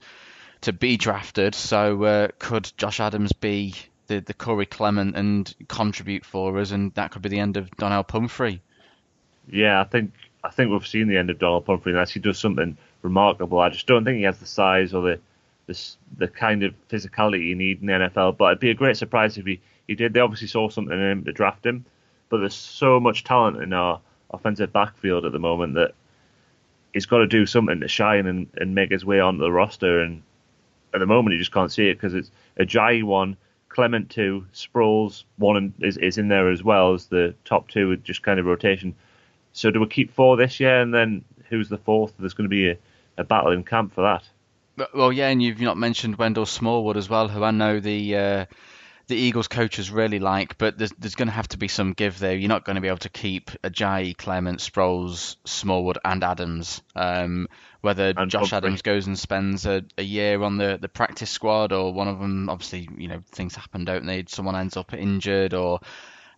to 0.61 0.73
be 0.73 0.97
drafted. 0.97 1.55
So 1.55 2.03
uh, 2.03 2.29
could 2.39 2.71
Josh 2.77 2.99
Adams 2.99 3.33
be 3.33 3.75
the 4.09 4.21
the 4.21 4.35
Corey 4.35 4.67
Clement 4.67 5.17
and 5.17 5.55
contribute 5.69 6.25
for 6.25 6.59
us, 6.59 6.71
and 6.71 6.93
that 6.95 7.13
could 7.13 7.23
be 7.23 7.29
the 7.29 7.39
end 7.39 7.57
of 7.57 7.71
Donnel 7.77 8.05
Pumphrey? 8.05 8.61
Yeah, 9.51 9.81
I 9.81 9.85
think 9.85 10.13
I 10.43 10.51
think 10.51 10.71
we've 10.71 10.87
seen 10.87 11.09
the 11.09 11.17
end 11.17 11.31
of 11.31 11.39
Donnel 11.39 11.61
Pumphrey 11.61 11.93
unless 11.93 12.11
he 12.11 12.21
does 12.21 12.39
something 12.39 12.77
remarkable. 13.03 13.61
I 13.61 13.71
just 13.71 13.87
don't 13.87 14.05
think 14.05 14.19
he 14.19 14.25
has 14.25 14.39
the 14.39 14.47
size 14.47 14.93
or 14.93 15.03
the 15.03 15.21
the, 15.69 15.91
the 16.17 16.29
kind 16.29 16.65
of 16.65 16.75
physicality 16.89 17.47
you 17.47 17.55
need 17.55 17.81
in 17.81 17.87
the 17.87 17.93
NFL. 17.93 18.37
But 18.37 18.47
it'd 18.47 18.61
be 18.61 18.71
a 18.71 18.75
great 18.75 18.97
surprise 18.97 19.39
if 19.39 19.47
he, 19.47 19.61
he 19.87 19.95
did. 19.95 20.15
They 20.15 20.21
obviously 20.21 20.49
saw 20.49 20.69
something 20.69 20.99
in 20.99 21.11
him 21.11 21.25
to 21.25 21.33
draft 21.33 21.65
him, 21.65 21.85
but 22.31 22.39
there's 22.39 22.55
so 22.55 22.99
much 22.99 23.23
talent 23.23 23.63
in 23.63 23.73
our 23.73 24.01
offensive 24.31 24.73
backfield 24.73 25.25
at 25.25 25.33
the 25.33 25.39
moment 25.39 25.75
that 25.75 25.95
he's 26.93 27.07
got 27.07 27.19
to 27.19 27.27
do 27.27 27.47
something 27.47 27.81
to 27.81 27.89
shine 27.89 28.27
and, 28.27 28.49
and 28.57 28.75
make 28.75 28.91
his 28.91 29.05
way 29.05 29.21
onto 29.21 29.41
the 29.41 29.53
roster. 29.53 30.01
And 30.01 30.23
at 30.95 31.01
the 31.01 31.07
moment, 31.07 31.35
you 31.35 31.39
just 31.39 31.53
can't 31.53 31.71
see 31.71 31.89
it 31.89 31.95
because 31.95 32.15
it's 32.15 32.31
Ajayi 32.59 33.05
one, 33.05 33.37
Clement 33.69 34.11
two, 34.11 34.47
Sproles 34.53 35.25
one 35.37 35.75
is, 35.81 35.97
is 35.99 36.19
in 36.19 36.29
there 36.29 36.51
as 36.51 36.63
well 36.63 36.95
as 36.95 37.07
the 37.07 37.35
top 37.45 37.69
two 37.69 37.89
with 37.89 38.03
just 38.03 38.23
kind 38.23 38.41
of 38.41 38.47
rotation. 38.47 38.95
So 39.53 39.71
do 39.71 39.81
we 39.81 39.87
keep 39.87 40.13
four 40.13 40.37
this 40.37 40.61
year, 40.61 40.81
and 40.81 40.93
then 40.93 41.25
who's 41.49 41.69
the 41.69 41.79
fourth? 41.79 42.13
There's 42.19 42.35
going 42.35 42.49
to 42.49 42.55
be 42.55 42.71
a, 42.71 42.79
a 43.17 43.25
battle 43.25 43.53
in 43.53 43.65
camp 43.65 43.95
for 43.95 44.03
that. 44.03 44.89
Well, 44.95 45.13
yeah, 45.13 45.29
and 45.29 45.43
you've 45.43 45.61
not 45.61 45.77
mentioned 45.77 46.17
Wendell 46.17 46.47
Smallwood 46.47 46.97
as 46.97 47.09
well, 47.09 47.29
who 47.29 47.43
I 47.43 47.51
know 47.51 47.81
the 47.81 48.17
uh, 48.17 48.45
the 49.09 49.17
Eagles 49.17 49.49
coaches 49.49 49.91
really 49.91 50.19
like, 50.19 50.59
but 50.59 50.79
there's 50.79 50.93
there's 50.99 51.15
going 51.15 51.29
to 51.29 51.35
have 51.35 51.49
to 51.49 51.59
be 51.59 51.67
some 51.67 51.95
give 51.95 52.19
there. 52.19 52.37
You're 52.37 52.49
not 52.49 52.65
going 52.65 52.77
to 52.77 52.83
be 52.83 52.89
able 52.89 52.99
to 52.99 53.09
keep 53.09 53.51
Ajayi, 53.65 54.17
Clement, 54.17 54.61
Sproles, 54.61 55.37
Smallwood, 55.45 55.99
and 56.05 56.23
Adams. 56.23 56.83
Um, 56.95 57.49
whether 57.81 58.13
and 58.17 58.31
Josh 58.31 58.53
Adams 58.53 58.83
goes 58.83 59.07
and 59.07 59.19
spends 59.19 59.65
a, 59.65 59.85
a 59.97 60.03
year 60.03 60.43
on 60.43 60.59
the, 60.59 60.79
the 60.81 60.89
practice 60.89 61.31
squad, 61.31 61.73
or 61.73 61.93
one 61.93 62.07
of 62.07 62.19
them, 62.19 62.51
obviously, 62.51 62.89
you 62.99 63.09
know, 63.09 63.23
things 63.33 63.55
happen, 63.55 63.85
don't 63.85 64.05
they? 64.05 64.25
Someone 64.29 64.57
ends 64.57 64.77
up 64.77 64.93
injured, 64.93 65.55
or 65.55 65.81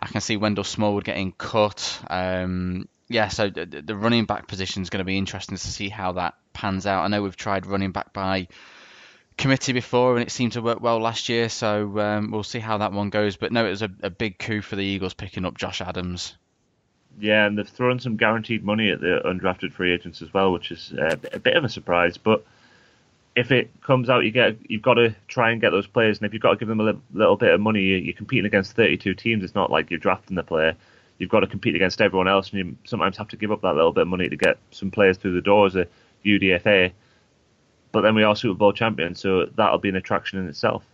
I 0.01 0.07
can 0.07 0.21
see 0.21 0.37
Wendell 0.37 0.65
Smallwood 0.65 1.05
getting 1.05 1.33
cut. 1.33 2.01
Um, 2.09 2.89
yeah, 3.09 3.29
so 3.29 3.51
the, 3.51 3.67
the 3.67 3.97
running 3.97 4.27
back 4.27 4.47
position 4.47 4.83
is 4.83 4.91
going 4.91 4.99
to 5.01 5.05
be 5.05 5.19
interesting 5.19 5.57
to 5.57 5.67
see 5.67 5.89
how 5.89 6.13
that 6.13 6.35
pans 6.53 6.87
out. 6.87 7.05
I 7.05 7.09
know 7.09 7.23
we've 7.23 7.37
tried 7.37 7.67
running 7.67 7.91
back 7.91 8.13
by 8.13 8.47
committee 9.41 9.73
before 9.73 10.15
and 10.15 10.23
it 10.23 10.31
seemed 10.31 10.53
to 10.53 10.63
work 10.63 10.81
well 10.81 11.01
last 11.01 11.29
year, 11.29 11.49
so 11.49 11.99
um, 11.99 12.31
we'll 12.31 12.43
see 12.43 12.61
how 12.61 12.79
that 12.79 12.93
one 12.93 13.11
goes. 13.11 13.37
But 13.37 13.53
no, 13.53 13.67
it 13.67 13.71
was 13.71 13.83
a, 13.83 13.91
a, 14.03 14.11
big 14.11 14.39
coup 14.39 14.61
for 14.61 14.77
the 14.77 14.85
Eagles 14.85 15.15
picking 15.15 15.45
up 15.45 15.57
Josh 15.57 15.81
Adams. 15.81 16.37
Yeah, 17.19 17.47
and 17.47 17.59
they've 17.59 17.69
thrown 17.69 17.99
some 17.99 18.17
guaranteed 18.17 18.65
money 18.65 18.91
at 18.91 19.01
the 19.01 19.21
undrafted 19.25 19.73
free 19.73 19.93
agents 19.93 20.23
as 20.23 20.33
well, 20.33 20.53
which 20.53 20.71
is 20.71 20.93
uh, 20.93 21.17
a 21.33 21.39
bit 21.39 21.57
of 21.57 21.65
a 21.65 21.69
surprise. 21.69 22.17
But 22.17 22.45
if 23.35 23.51
it 23.51 23.71
comes 23.83 24.09
out, 24.09 24.25
you 24.25 24.31
get 24.31 24.57
you've 24.71 24.83
got 24.83 24.95
to 24.95 25.15
try 25.27 25.51
and 25.51 25.61
get 25.61 25.71
those 25.71 25.87
players, 25.87 26.19
and 26.19 26.27
if 26.27 26.33
you've 26.33 26.43
got 26.43 26.51
to 26.51 26.57
give 26.57 26.69
them 26.69 26.81
a 26.81 26.85
little, 26.85 27.03
little 27.13 27.37
bit 27.37 27.53
of 27.53 27.61
money, 27.61 27.83
you're 27.83 28.15
competing 28.15 28.47
against 28.47 28.73
32 28.73 29.15
teams. 29.15 29.43
It's 29.43 29.55
not 29.55 29.71
like 29.71 29.91
you're 29.91 29.99
drafting 29.99 30.37
the 30.37 30.43
player 30.43 30.77
you've 31.21 31.31
got 31.31 31.41
to 31.41 31.47
compete 31.47 31.77
against 31.77 32.01
everyone 32.01 32.27
else, 32.27 32.51
and 32.51 32.59
you 32.59 32.77
sometimes 32.85 33.19
have 33.19 33.29
to 33.29 33.37
give 33.37 33.53
up 33.53 33.61
that 33.61 33.75
little 33.75 33.93
bit 33.93 34.03
of 34.03 34.09
money 34.09 34.29
to 34.29 34.37
get 34.37 34.57
some 34.71 34.91
players 34.91 35.19
through 35.19 35.35
the 35.35 35.43
doors. 35.43 35.77
as 35.77 35.87
a 35.87 35.89
UDFA. 36.27 36.93
But 37.93 38.03
then 38.03 38.15
we 38.15 38.23
are 38.23 38.37
Super 38.37 38.55
Bowl 38.55 38.73
champions, 38.73 39.21
so 39.21 39.47
that'll 39.57 39.79
be 39.79 39.89
an 39.89 39.97
attraction 39.97 40.39
in 40.39 40.49
itself. 40.49 40.85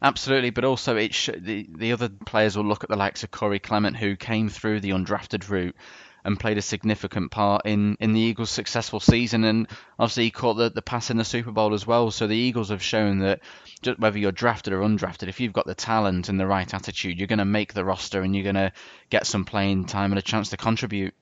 Absolutely, 0.00 0.50
but 0.50 0.64
also 0.64 0.96
it 0.96 1.14
sh- 1.14 1.30
the 1.36 1.68
the 1.76 1.92
other 1.92 2.08
players 2.08 2.56
will 2.56 2.64
look 2.64 2.82
at 2.82 2.90
the 2.90 2.96
likes 2.96 3.22
of 3.22 3.30
Corey 3.30 3.58
Clement, 3.58 3.96
who 3.96 4.16
came 4.16 4.48
through 4.48 4.80
the 4.80 4.90
undrafted 4.90 5.48
route 5.48 5.76
and 6.24 6.38
played 6.38 6.58
a 6.58 6.62
significant 6.62 7.30
part 7.30 7.62
in, 7.64 7.96
in 8.00 8.12
the 8.12 8.20
Eagles' 8.20 8.50
successful 8.50 9.00
season. 9.00 9.44
And 9.44 9.66
obviously, 9.98 10.24
he 10.24 10.30
caught 10.30 10.54
the, 10.54 10.70
the 10.70 10.82
pass 10.82 11.10
in 11.10 11.16
the 11.16 11.24
Super 11.24 11.50
Bowl 11.50 11.74
as 11.74 11.86
well. 11.86 12.10
So 12.10 12.26
the 12.26 12.36
Eagles 12.36 12.68
have 12.68 12.82
shown 12.82 13.20
that 13.20 13.40
just 13.80 13.98
whether 13.98 14.18
you're 14.18 14.32
drafted 14.32 14.72
or 14.72 14.80
undrafted, 14.80 15.28
if 15.28 15.40
you've 15.40 15.52
got 15.52 15.66
the 15.66 15.74
talent 15.74 16.28
and 16.28 16.38
the 16.38 16.46
right 16.46 16.72
attitude, 16.72 17.18
you're 17.18 17.26
going 17.26 17.40
to 17.40 17.44
make 17.44 17.74
the 17.74 17.84
roster 17.84 18.22
and 18.22 18.34
you're 18.34 18.44
going 18.44 18.54
to 18.54 18.72
get 19.10 19.26
some 19.26 19.44
playing 19.44 19.86
time 19.86 20.12
and 20.12 20.18
a 20.18 20.22
chance 20.22 20.50
to 20.50 20.56
contribute. 20.56 21.14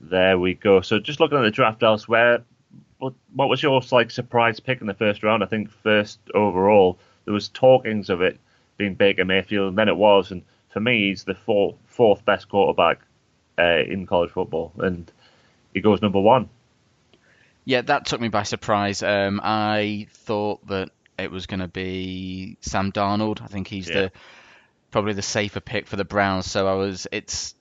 There 0.00 0.38
we 0.38 0.54
go. 0.54 0.80
So 0.80 0.98
just 0.98 1.20
looking 1.20 1.38
at 1.38 1.42
the 1.42 1.50
draft 1.50 1.82
elsewhere, 1.82 2.44
what, 2.98 3.14
what 3.32 3.48
was 3.48 3.62
your 3.62 3.80
like 3.90 4.10
surprise 4.10 4.60
pick 4.60 4.80
in 4.80 4.86
the 4.86 4.94
first 4.94 5.22
round? 5.22 5.42
I 5.42 5.46
think 5.46 5.70
first 5.70 6.18
overall 6.34 6.98
there 7.24 7.34
was 7.34 7.48
talkings 7.48 8.10
of 8.10 8.22
it 8.22 8.38
being 8.76 8.94
Baker 8.94 9.24
Mayfield, 9.24 9.68
and 9.68 9.78
then 9.78 9.88
it 9.88 9.96
was, 9.96 10.30
and 10.30 10.42
for 10.70 10.80
me 10.80 11.08
he's 11.08 11.24
the 11.24 11.34
fourth, 11.34 11.76
fourth 11.86 12.24
best 12.24 12.48
quarterback 12.48 13.00
uh, 13.58 13.82
in 13.86 14.06
college 14.06 14.30
football, 14.30 14.72
and 14.78 15.10
he 15.74 15.80
goes 15.80 16.02
number 16.02 16.20
one. 16.20 16.48
Yeah, 17.64 17.82
that 17.82 18.06
took 18.06 18.20
me 18.20 18.28
by 18.28 18.44
surprise. 18.44 19.02
Um, 19.02 19.40
I 19.42 20.06
thought 20.10 20.66
that 20.68 20.90
it 21.18 21.30
was 21.30 21.46
going 21.46 21.60
to 21.60 21.68
be 21.68 22.56
Sam 22.60 22.92
Darnold. 22.92 23.42
I 23.42 23.46
think 23.46 23.68
he's 23.68 23.88
yeah. 23.88 23.94
the 23.94 24.12
probably 24.90 25.12
the 25.12 25.22
safer 25.22 25.60
pick 25.60 25.86
for 25.86 25.96
the 25.96 26.04
Browns. 26.04 26.50
So 26.50 26.66
I 26.66 26.74
was 26.74 27.06
it's 27.12 27.54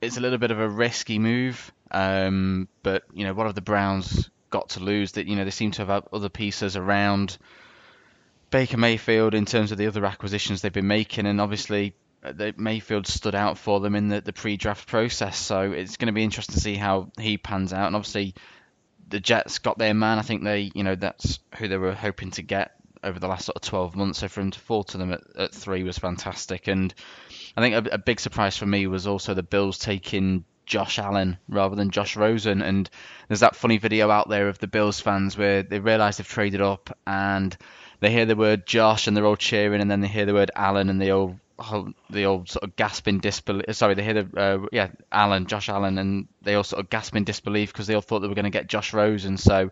it's 0.00 0.16
a 0.16 0.20
little 0.20 0.38
bit 0.38 0.50
of 0.50 0.60
a 0.60 0.68
risky 0.68 1.18
move, 1.18 1.72
um, 1.90 2.68
but 2.82 3.04
you 3.12 3.26
know 3.26 3.34
what 3.34 3.46
have 3.46 3.54
the 3.54 3.60
Browns 3.60 4.30
got 4.54 4.70
to 4.70 4.80
lose? 4.80 5.12
That 5.12 5.26
you 5.26 5.34
know 5.34 5.44
they 5.44 5.50
seem 5.50 5.72
to 5.72 5.84
have 5.84 6.08
other 6.12 6.28
pieces 6.28 6.76
around 6.76 7.36
Baker 8.50 8.76
Mayfield 8.76 9.34
in 9.34 9.46
terms 9.46 9.72
of 9.72 9.78
the 9.78 9.88
other 9.88 10.06
acquisitions 10.06 10.62
they've 10.62 10.72
been 10.72 10.86
making, 10.86 11.26
and 11.26 11.40
obviously 11.40 11.96
uh, 12.22 12.32
that 12.32 12.56
Mayfield 12.56 13.08
stood 13.08 13.34
out 13.34 13.58
for 13.58 13.80
them 13.80 13.96
in 13.96 14.08
the, 14.08 14.20
the 14.20 14.32
pre-draft 14.32 14.86
process. 14.86 15.36
So 15.36 15.72
it's 15.72 15.96
going 15.96 16.06
to 16.06 16.12
be 16.12 16.22
interesting 16.22 16.54
to 16.54 16.60
see 16.60 16.76
how 16.76 17.10
he 17.18 17.36
pans 17.36 17.72
out. 17.72 17.88
And 17.88 17.96
obviously, 17.96 18.34
the 19.08 19.18
Jets 19.18 19.58
got 19.58 19.76
their 19.76 19.92
man. 19.92 20.20
I 20.20 20.22
think 20.22 20.44
they, 20.44 20.70
you 20.72 20.84
know, 20.84 20.94
that's 20.94 21.40
who 21.58 21.66
they 21.66 21.76
were 21.76 21.92
hoping 21.92 22.30
to 22.32 22.42
get 22.42 22.72
over 23.02 23.18
the 23.18 23.28
last 23.28 23.46
sort 23.46 23.56
of 23.56 23.62
12 23.62 23.96
months. 23.96 24.20
So 24.20 24.28
for 24.28 24.40
him 24.40 24.52
to 24.52 24.60
fall 24.60 24.84
to 24.84 24.98
them 24.98 25.12
at, 25.12 25.22
at 25.36 25.52
three 25.52 25.82
was 25.82 25.98
fantastic. 25.98 26.68
And 26.68 26.94
I 27.56 27.60
think 27.60 27.86
a, 27.86 27.94
a 27.94 27.98
big 27.98 28.20
surprise 28.20 28.56
for 28.56 28.66
me 28.66 28.86
was 28.86 29.06
also 29.06 29.34
the 29.34 29.42
Bills 29.42 29.78
taking 29.78 30.44
Josh 30.66 30.98
Allen 30.98 31.38
rather 31.48 31.76
than 31.76 31.90
Josh 31.90 32.16
Rosen. 32.16 32.62
And 32.62 32.88
there's 33.28 33.40
that 33.40 33.56
funny 33.56 33.78
video 33.78 34.10
out 34.10 34.28
there 34.28 34.48
of 34.48 34.58
the 34.58 34.66
Bills 34.66 35.00
fans 35.00 35.36
where 35.36 35.62
they 35.62 35.78
realise 35.78 36.16
they've 36.16 36.26
traded 36.26 36.60
up 36.60 36.96
and 37.06 37.56
they 38.00 38.10
hear 38.10 38.26
the 38.26 38.36
word 38.36 38.66
Josh 38.66 39.06
and 39.06 39.16
they're 39.16 39.26
all 39.26 39.36
cheering, 39.36 39.80
and 39.80 39.90
then 39.90 40.00
they 40.00 40.08
hear 40.08 40.26
the 40.26 40.34
word 40.34 40.50
Allen 40.54 40.90
and 40.90 41.00
they 41.00 41.10
all 41.10 41.38
the 42.10 42.24
old 42.24 42.48
sort 42.48 42.64
of 42.64 42.76
gasping 42.76 43.20
disbelief. 43.20 43.74
Sorry, 43.74 43.94
they 43.94 44.02
hear 44.02 44.22
the 44.22 44.40
uh, 44.40 44.66
yeah 44.72 44.88
Allen, 45.12 45.46
Josh 45.46 45.68
Allen, 45.68 45.98
and 45.98 46.28
they 46.42 46.54
all 46.54 46.64
sort 46.64 46.80
of 46.80 46.90
gasp 46.90 47.14
in 47.16 47.24
disbelief 47.24 47.72
because 47.72 47.86
they 47.86 47.94
all 47.94 48.00
thought 48.00 48.20
they 48.20 48.28
were 48.28 48.34
going 48.34 48.44
to 48.44 48.50
get 48.50 48.66
Josh 48.66 48.92
Rosen. 48.92 49.36
So 49.36 49.70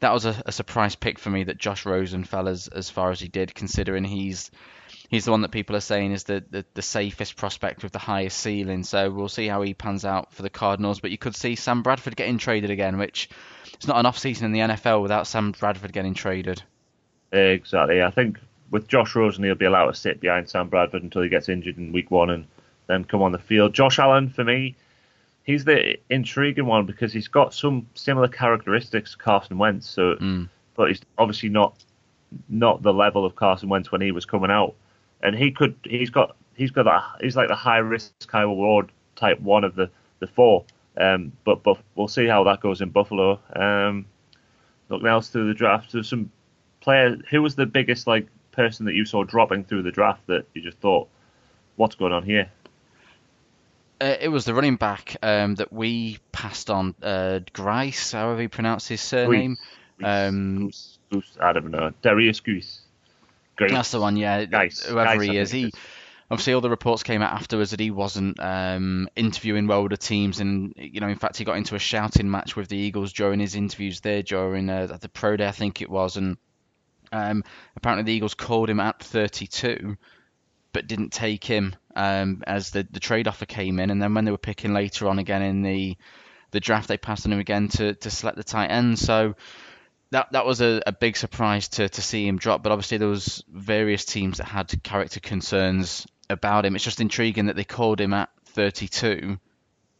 that 0.00 0.12
was 0.12 0.24
a, 0.24 0.40
a, 0.46 0.52
surprise 0.52 0.94
pick 0.94 1.18
for 1.18 1.30
me 1.30 1.44
that 1.44 1.58
Josh 1.58 1.84
Rosen 1.84 2.24
fell 2.24 2.48
as 2.48 2.68
as 2.68 2.88
far 2.88 3.10
as 3.10 3.20
he 3.20 3.28
did, 3.28 3.54
considering 3.54 4.04
he's 4.04 4.50
he's 5.08 5.24
the 5.24 5.30
one 5.30 5.40
that 5.40 5.50
people 5.50 5.74
are 5.74 5.80
saying 5.80 6.12
is 6.12 6.24
the, 6.24 6.44
the, 6.50 6.64
the 6.74 6.82
safest 6.82 7.36
prospect 7.36 7.82
with 7.82 7.92
the 7.92 7.98
highest 7.98 8.38
ceiling. 8.38 8.84
So 8.84 9.10
we'll 9.10 9.28
see 9.28 9.48
how 9.48 9.62
he 9.62 9.74
pans 9.74 10.04
out 10.04 10.32
for 10.32 10.42
the 10.42 10.50
Cardinals. 10.50 11.00
But 11.00 11.10
you 11.10 11.18
could 11.18 11.34
see 11.34 11.56
Sam 11.56 11.82
Bradford 11.82 12.14
getting 12.14 12.38
traded 12.38 12.70
again, 12.70 12.98
which 12.98 13.28
it's 13.74 13.86
not 13.86 13.98
an 13.98 14.06
off 14.06 14.18
season 14.18 14.46
in 14.46 14.52
the 14.52 14.74
NFL 14.74 15.02
without 15.02 15.26
Sam 15.26 15.52
Bradford 15.52 15.92
getting 15.92 16.14
traded. 16.14 16.62
Exactly. 17.32 18.02
I 18.02 18.10
think 18.10 18.38
with 18.70 18.86
Josh 18.86 19.14
Rosen, 19.14 19.44
he'll 19.44 19.54
be 19.54 19.64
allowed 19.64 19.86
to 19.86 19.94
sit 19.94 20.20
behind 20.20 20.48
Sam 20.48 20.68
Bradford 20.68 21.02
until 21.02 21.22
he 21.22 21.28
gets 21.28 21.48
injured 21.48 21.78
in 21.78 21.92
week 21.92 22.10
one 22.10 22.30
and 22.30 22.46
then 22.86 23.04
come 23.04 23.22
on 23.22 23.32
the 23.32 23.38
field. 23.38 23.74
Josh 23.74 23.98
Allen, 23.98 24.28
for 24.28 24.44
me, 24.44 24.76
he's 25.44 25.64
the 25.64 25.96
intriguing 26.10 26.66
one 26.66 26.84
because 26.84 27.12
he's 27.12 27.28
got 27.28 27.54
some 27.54 27.86
similar 27.94 28.28
characteristics 28.28 29.12
to 29.12 29.18
Carson 29.18 29.56
Wentz. 29.56 29.88
So, 29.88 30.16
mm. 30.16 30.48
but 30.74 30.88
he's 30.88 31.00
obviously 31.16 31.48
not 31.48 31.74
not 32.50 32.82
the 32.82 32.92
level 32.92 33.24
of 33.24 33.34
Carson 33.34 33.70
Wentz 33.70 33.90
when 33.90 34.02
he 34.02 34.12
was 34.12 34.26
coming 34.26 34.50
out. 34.50 34.74
And 35.22 35.34
he 35.34 35.50
could, 35.50 35.76
he's 35.84 36.10
got, 36.10 36.36
he's 36.54 36.70
got 36.70 36.84
that, 36.84 37.02
he's 37.20 37.36
like 37.36 37.48
the 37.48 37.54
high 37.54 37.78
risk, 37.78 38.30
high 38.30 38.42
reward 38.42 38.90
type 39.16 39.40
one 39.40 39.64
of 39.64 39.74
the 39.74 39.90
the 40.20 40.26
four. 40.26 40.64
Um, 40.96 41.32
but 41.44 41.62
but 41.62 41.78
we'll 41.94 42.08
see 42.08 42.26
how 42.26 42.44
that 42.44 42.60
goes 42.60 42.80
in 42.80 42.90
Buffalo. 42.90 43.40
Um, 43.54 44.06
looking 44.88 45.06
else 45.06 45.28
through 45.28 45.48
the 45.48 45.54
draft, 45.54 45.92
there's 45.92 46.08
some 46.08 46.30
player 46.80 47.16
who 47.30 47.42
was 47.42 47.54
the 47.54 47.66
biggest 47.66 48.06
like 48.06 48.26
person 48.52 48.86
that 48.86 48.94
you 48.94 49.04
saw 49.04 49.22
dropping 49.24 49.64
through 49.64 49.82
the 49.82 49.92
draft 49.92 50.26
that 50.26 50.44
you 50.54 50.62
just 50.62 50.78
thought, 50.78 51.08
what's 51.76 51.94
going 51.94 52.12
on 52.12 52.24
here? 52.24 52.50
Uh, 54.00 54.16
it 54.20 54.28
was 54.28 54.44
the 54.44 54.54
running 54.54 54.76
back 54.76 55.16
um, 55.22 55.56
that 55.56 55.72
we 55.72 56.18
passed 56.30 56.70
on, 56.70 56.94
uh, 57.02 57.40
Grice, 57.52 58.12
however 58.12 58.42
you 58.42 58.48
pronounce 58.48 58.86
his 58.86 59.00
surname. 59.00 59.56
Um, 60.02 60.66
Goose, 60.66 60.98
Goose, 61.10 61.36
I 61.40 61.52
don't 61.52 61.70
know. 61.70 61.92
Darius 62.02 62.40
Goose. 62.40 62.80
That's 63.58 63.90
the 63.90 64.00
one, 64.00 64.16
yeah. 64.16 64.44
Nice. 64.44 64.84
Whoever 64.84 65.22
he 65.22 65.36
is, 65.36 65.50
he 65.50 65.72
obviously 66.30 66.52
all 66.52 66.60
the 66.60 66.70
reports 66.70 67.02
came 67.02 67.22
out 67.22 67.32
afterwards 67.32 67.70
that 67.70 67.80
he 67.80 67.90
wasn't 67.90 68.38
um, 68.40 69.08
interviewing 69.16 69.66
well 69.66 69.82
with 69.82 69.90
the 69.90 69.96
teams, 69.96 70.40
and 70.40 70.74
you 70.76 71.00
know, 71.00 71.08
in 71.08 71.16
fact, 71.16 71.36
he 71.36 71.44
got 71.44 71.56
into 71.56 71.74
a 71.74 71.80
shouting 71.80 72.30
match 72.30 72.56
with 72.56 72.68
the 72.68 72.76
Eagles 72.76 73.12
during 73.12 73.40
his 73.40 73.54
interviews 73.54 74.00
there 74.00 74.22
during 74.22 74.68
uh, 74.68 74.86
the 75.00 75.08
pro 75.08 75.36
day, 75.36 75.48
I 75.48 75.52
think 75.52 75.80
it 75.80 75.90
was, 75.90 76.16
and 76.16 76.36
um, 77.12 77.44
apparently 77.76 78.04
the 78.04 78.16
Eagles 78.16 78.34
called 78.34 78.68
him 78.68 78.80
at 78.80 79.02
32, 79.02 79.96
but 80.72 80.86
didn't 80.86 81.12
take 81.12 81.44
him 81.44 81.74
um, 81.96 82.42
as 82.46 82.70
the 82.70 82.86
the 82.90 83.00
trade 83.00 83.28
offer 83.28 83.46
came 83.46 83.80
in, 83.80 83.90
and 83.90 84.00
then 84.00 84.14
when 84.14 84.24
they 84.24 84.30
were 84.30 84.38
picking 84.38 84.74
later 84.74 85.08
on 85.08 85.18
again 85.18 85.42
in 85.42 85.62
the 85.62 85.96
the 86.50 86.60
draft, 86.60 86.88
they 86.88 86.96
passed 86.96 87.26
on 87.26 87.32
him 87.32 87.40
again 87.40 87.68
to 87.68 87.94
to 87.94 88.10
select 88.10 88.36
the 88.36 88.44
tight 88.44 88.68
end. 88.68 88.98
So 88.98 89.34
that 90.10 90.32
that 90.32 90.46
was 90.46 90.60
a, 90.60 90.82
a 90.86 90.92
big 90.92 91.16
surprise 91.16 91.68
to 91.68 91.88
to 91.88 92.02
see 92.02 92.26
him 92.26 92.38
drop. 92.38 92.62
But 92.62 92.72
obviously 92.72 92.98
there 92.98 93.08
was 93.08 93.44
various 93.48 94.04
teams 94.04 94.38
that 94.38 94.46
had 94.46 94.82
character 94.82 95.20
concerns 95.20 96.06
about 96.30 96.64
him. 96.64 96.74
It's 96.74 96.84
just 96.84 97.00
intriguing 97.00 97.46
that 97.46 97.56
they 97.56 97.64
called 97.64 98.00
him 98.00 98.12
at 98.14 98.30
32, 98.46 99.38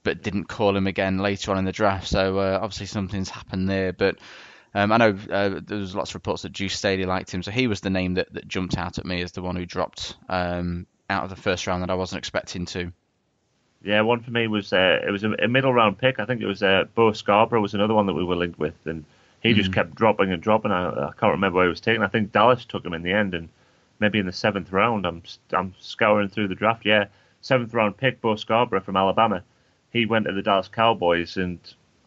but 0.03 0.23
didn't 0.23 0.45
call 0.45 0.77
him 0.77 0.87
again 0.87 1.19
later 1.19 1.53
on 1.53 1.59
in 1.59 1.65
the 1.65 1.73
draft. 1.73 2.09
So 2.09 2.39
uh, 2.39 2.59
obviously 2.61 2.87
something's 2.87 3.31
happened 3.31 3.69
there. 3.69 3.93
But 3.93 4.19
um, 4.75 4.93
I 4.93 4.97
know 4.99 5.19
uh, 5.31 5.61
there 5.65 5.79
was 5.79 5.95
lots 5.95 6.11
of 6.11 6.17
reports 6.17 6.43
that 6.43 6.53
Deuce 6.53 6.77
Staley 6.77 7.05
liked 7.05 7.33
him, 7.33 7.43
so 7.43 7.51
he 7.51 7.67
was 7.67 7.81
the 7.81 7.91
name 7.91 8.15
that, 8.15 8.33
that 8.35 8.47
jumped 8.47 8.77
out 8.77 8.99
at 8.99 9.07
me 9.07 9.23
as 9.23 9.33
the 9.33 9.43
one 9.43 9.57
who 9.57 9.65
dropped 9.65 10.17
um, 10.29 10.87
out 11.09 11.25
of 11.25 11.31
the 11.31 11.37
first 11.37 11.67
round 11.67 11.83
that 11.83 11.91
I 11.91 11.95
wasn't 11.95 12.19
expecting 12.19 12.67
to. 12.67 12.93
Yeah, 13.83 14.01
one 14.03 14.21
for 14.21 14.31
me 14.31 14.49
was 14.49 14.73
uh, 14.73 15.01
it 15.07 15.11
was 15.11 15.25
a, 15.25 15.31
a, 15.33 15.49
middle 15.49 15.73
round 15.73 15.99
pick. 15.99 16.19
I 16.19 16.27
think 16.27 16.43
it 16.43 16.47
was 16.47 16.63
uh, 16.63 16.85
Bo 16.95 17.13
Scarborough 17.13 17.61
was 17.61 17.75
another 17.75 17.95
one 17.95 18.07
that 18.07 18.13
we 18.13 18.25
were 18.25 18.35
linked 18.35 18.59
with, 18.59 18.75
and 18.87 19.05
he 19.43 19.51
mm-hmm. 19.51 19.59
just 19.59 19.73
kept 19.73 19.95
dropping 19.95 20.33
and 20.33 20.43
dropping. 20.43 20.73
I, 20.73 20.89
I 20.89 21.13
can't 21.19 21.33
remember 21.33 21.57
where 21.57 21.67
he 21.67 21.71
was 21.71 21.81
taken. 21.81 22.03
I 22.03 22.09
think 22.09 22.33
Dallas 22.33 22.65
took 22.65 22.85
him 22.85 22.95
in 22.95 23.03
the 23.03 23.13
end, 23.13 23.35
and 23.35 23.49
maybe 24.01 24.19
in 24.19 24.27
the 24.27 24.33
seventh 24.33 24.73
round. 24.73 25.07
I'm 25.07 25.23
I'm 25.53 25.75
scouring 25.81 26.29
through 26.29 26.49
the 26.49 26.55
draft. 26.55 26.85
Yeah, 26.85 27.07
seventh 27.41 27.75
round 27.75 27.97
pick, 27.97 28.21
Bo 28.21 28.37
Scarborough 28.37 28.81
from 28.81 28.97
Alabama. 28.97 29.43
He 29.93 30.07
went 30.07 30.27
to 30.27 30.33
the 30.33 30.43
Dallas 30.43 30.69
Cowboys, 30.69 31.37
and 31.37 31.59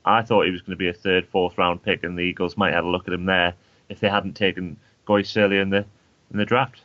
I 0.06 0.22
thought 0.22 0.46
he 0.46 0.52
was 0.52 0.62
going 0.62 0.72
to 0.72 0.78
be 0.78 0.90
a 0.90 0.94
third, 0.94 1.28
fourth 1.28 1.58
round 1.58 1.84
pick, 1.84 2.04
and 2.04 2.18
the 2.18 2.24
Eagles 2.24 2.58
might 2.58 2.74
have 2.74 2.86
a 2.86 2.90
look 2.90 3.08
at 3.08 3.14
him 3.14 3.26
there 3.26 3.54
if 3.90 4.00
they 4.00 4.10
hadn't 4.10 4.34
taken 4.34 4.78
Goyce 5.08 5.38
earlier 5.38 5.62
in 5.62 5.70
the 5.70 5.86
in 6.32 6.38
the 6.38 6.46
draft. 6.46 6.82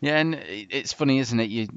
Yeah, 0.00 0.16
and 0.16 0.34
it's 0.34 0.92
funny, 0.92 1.18
isn't 1.18 1.38
it? 1.38 1.50
You 1.50 1.68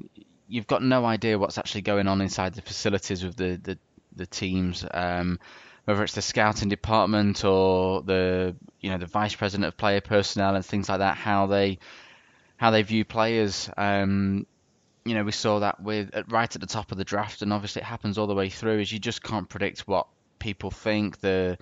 you've 0.48 0.66
got 0.66 0.82
no 0.82 1.04
idea 1.04 1.38
what's 1.38 1.58
actually 1.58 1.82
going 1.82 2.08
on 2.08 2.20
inside 2.20 2.54
the 2.54 2.62
facilities 2.62 3.24
with 3.24 3.36
the 3.36 3.60
the, 3.62 3.78
the 4.16 4.26
teams. 4.26 4.84
Um, 4.90 5.38
whether 5.84 6.02
it's 6.02 6.14
the 6.14 6.22
scouting 6.22 6.68
department 6.68 7.44
or 7.44 8.02
the 8.02 8.56
you 8.80 8.90
know 8.90 8.98
the 8.98 9.06
vice 9.06 9.34
president 9.34 9.66
of 9.66 9.76
player 9.76 10.00
personnel 10.00 10.54
and 10.54 10.64
things 10.64 10.88
like 10.88 10.98
that, 10.98 11.16
how 11.16 11.46
they 11.46 11.78
how 12.56 12.70
they 12.70 12.82
view 12.82 13.04
players. 13.04 13.68
Um, 13.76 14.46
you 15.04 15.14
know, 15.14 15.24
we 15.24 15.32
saw 15.32 15.58
that 15.58 15.82
with 15.82 16.10
right 16.28 16.54
at 16.54 16.60
the 16.60 16.66
top 16.66 16.92
of 16.92 16.98
the 16.98 17.04
draft, 17.04 17.42
and 17.42 17.52
obviously 17.52 17.82
it 17.82 17.86
happens 17.86 18.16
all 18.16 18.26
the 18.26 18.34
way 18.34 18.48
through. 18.48 18.80
Is 18.80 18.92
you 18.92 18.98
just 18.98 19.22
can't 19.22 19.48
predict 19.48 19.80
what 19.80 20.06
people 20.38 20.70
think, 20.70 21.20
the 21.20 21.58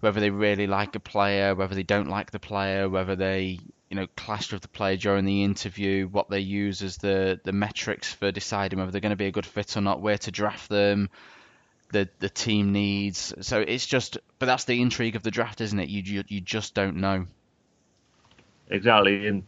whether 0.00 0.18
they 0.18 0.30
really 0.30 0.66
like 0.66 0.96
a 0.96 1.00
player, 1.00 1.54
whether 1.54 1.76
they 1.76 1.84
don't 1.84 2.08
like 2.08 2.32
the 2.32 2.40
player, 2.40 2.88
whether 2.88 3.14
they 3.14 3.60
you 3.88 3.96
know 3.96 4.08
clashed 4.16 4.52
with 4.52 4.62
the 4.62 4.68
player 4.68 4.96
during 4.96 5.24
the 5.24 5.44
interview, 5.44 6.08
what 6.08 6.28
they 6.28 6.40
use 6.40 6.82
as 6.82 6.96
the 6.96 7.40
the 7.44 7.52
metrics 7.52 8.12
for 8.12 8.32
deciding 8.32 8.80
whether 8.80 8.90
they're 8.90 9.00
going 9.00 9.10
to 9.10 9.16
be 9.16 9.26
a 9.26 9.32
good 9.32 9.46
fit 9.46 9.76
or 9.76 9.80
not, 9.80 10.00
where 10.00 10.18
to 10.18 10.32
draft 10.32 10.68
them 10.68 11.08
the 11.92 12.08
the 12.18 12.28
team 12.28 12.72
needs. 12.72 13.32
So 13.40 13.60
it's 13.60 13.86
just, 13.86 14.18
but 14.38 14.46
that's 14.46 14.64
the 14.64 14.80
intrigue 14.80 15.14
of 15.14 15.22
the 15.22 15.30
draft, 15.30 15.60
isn't 15.60 15.78
it? 15.78 15.88
You 15.88 16.02
you, 16.02 16.24
you 16.26 16.40
just 16.40 16.74
don't 16.74 16.96
know. 16.96 17.26
Exactly, 18.68 19.26
and 19.28 19.44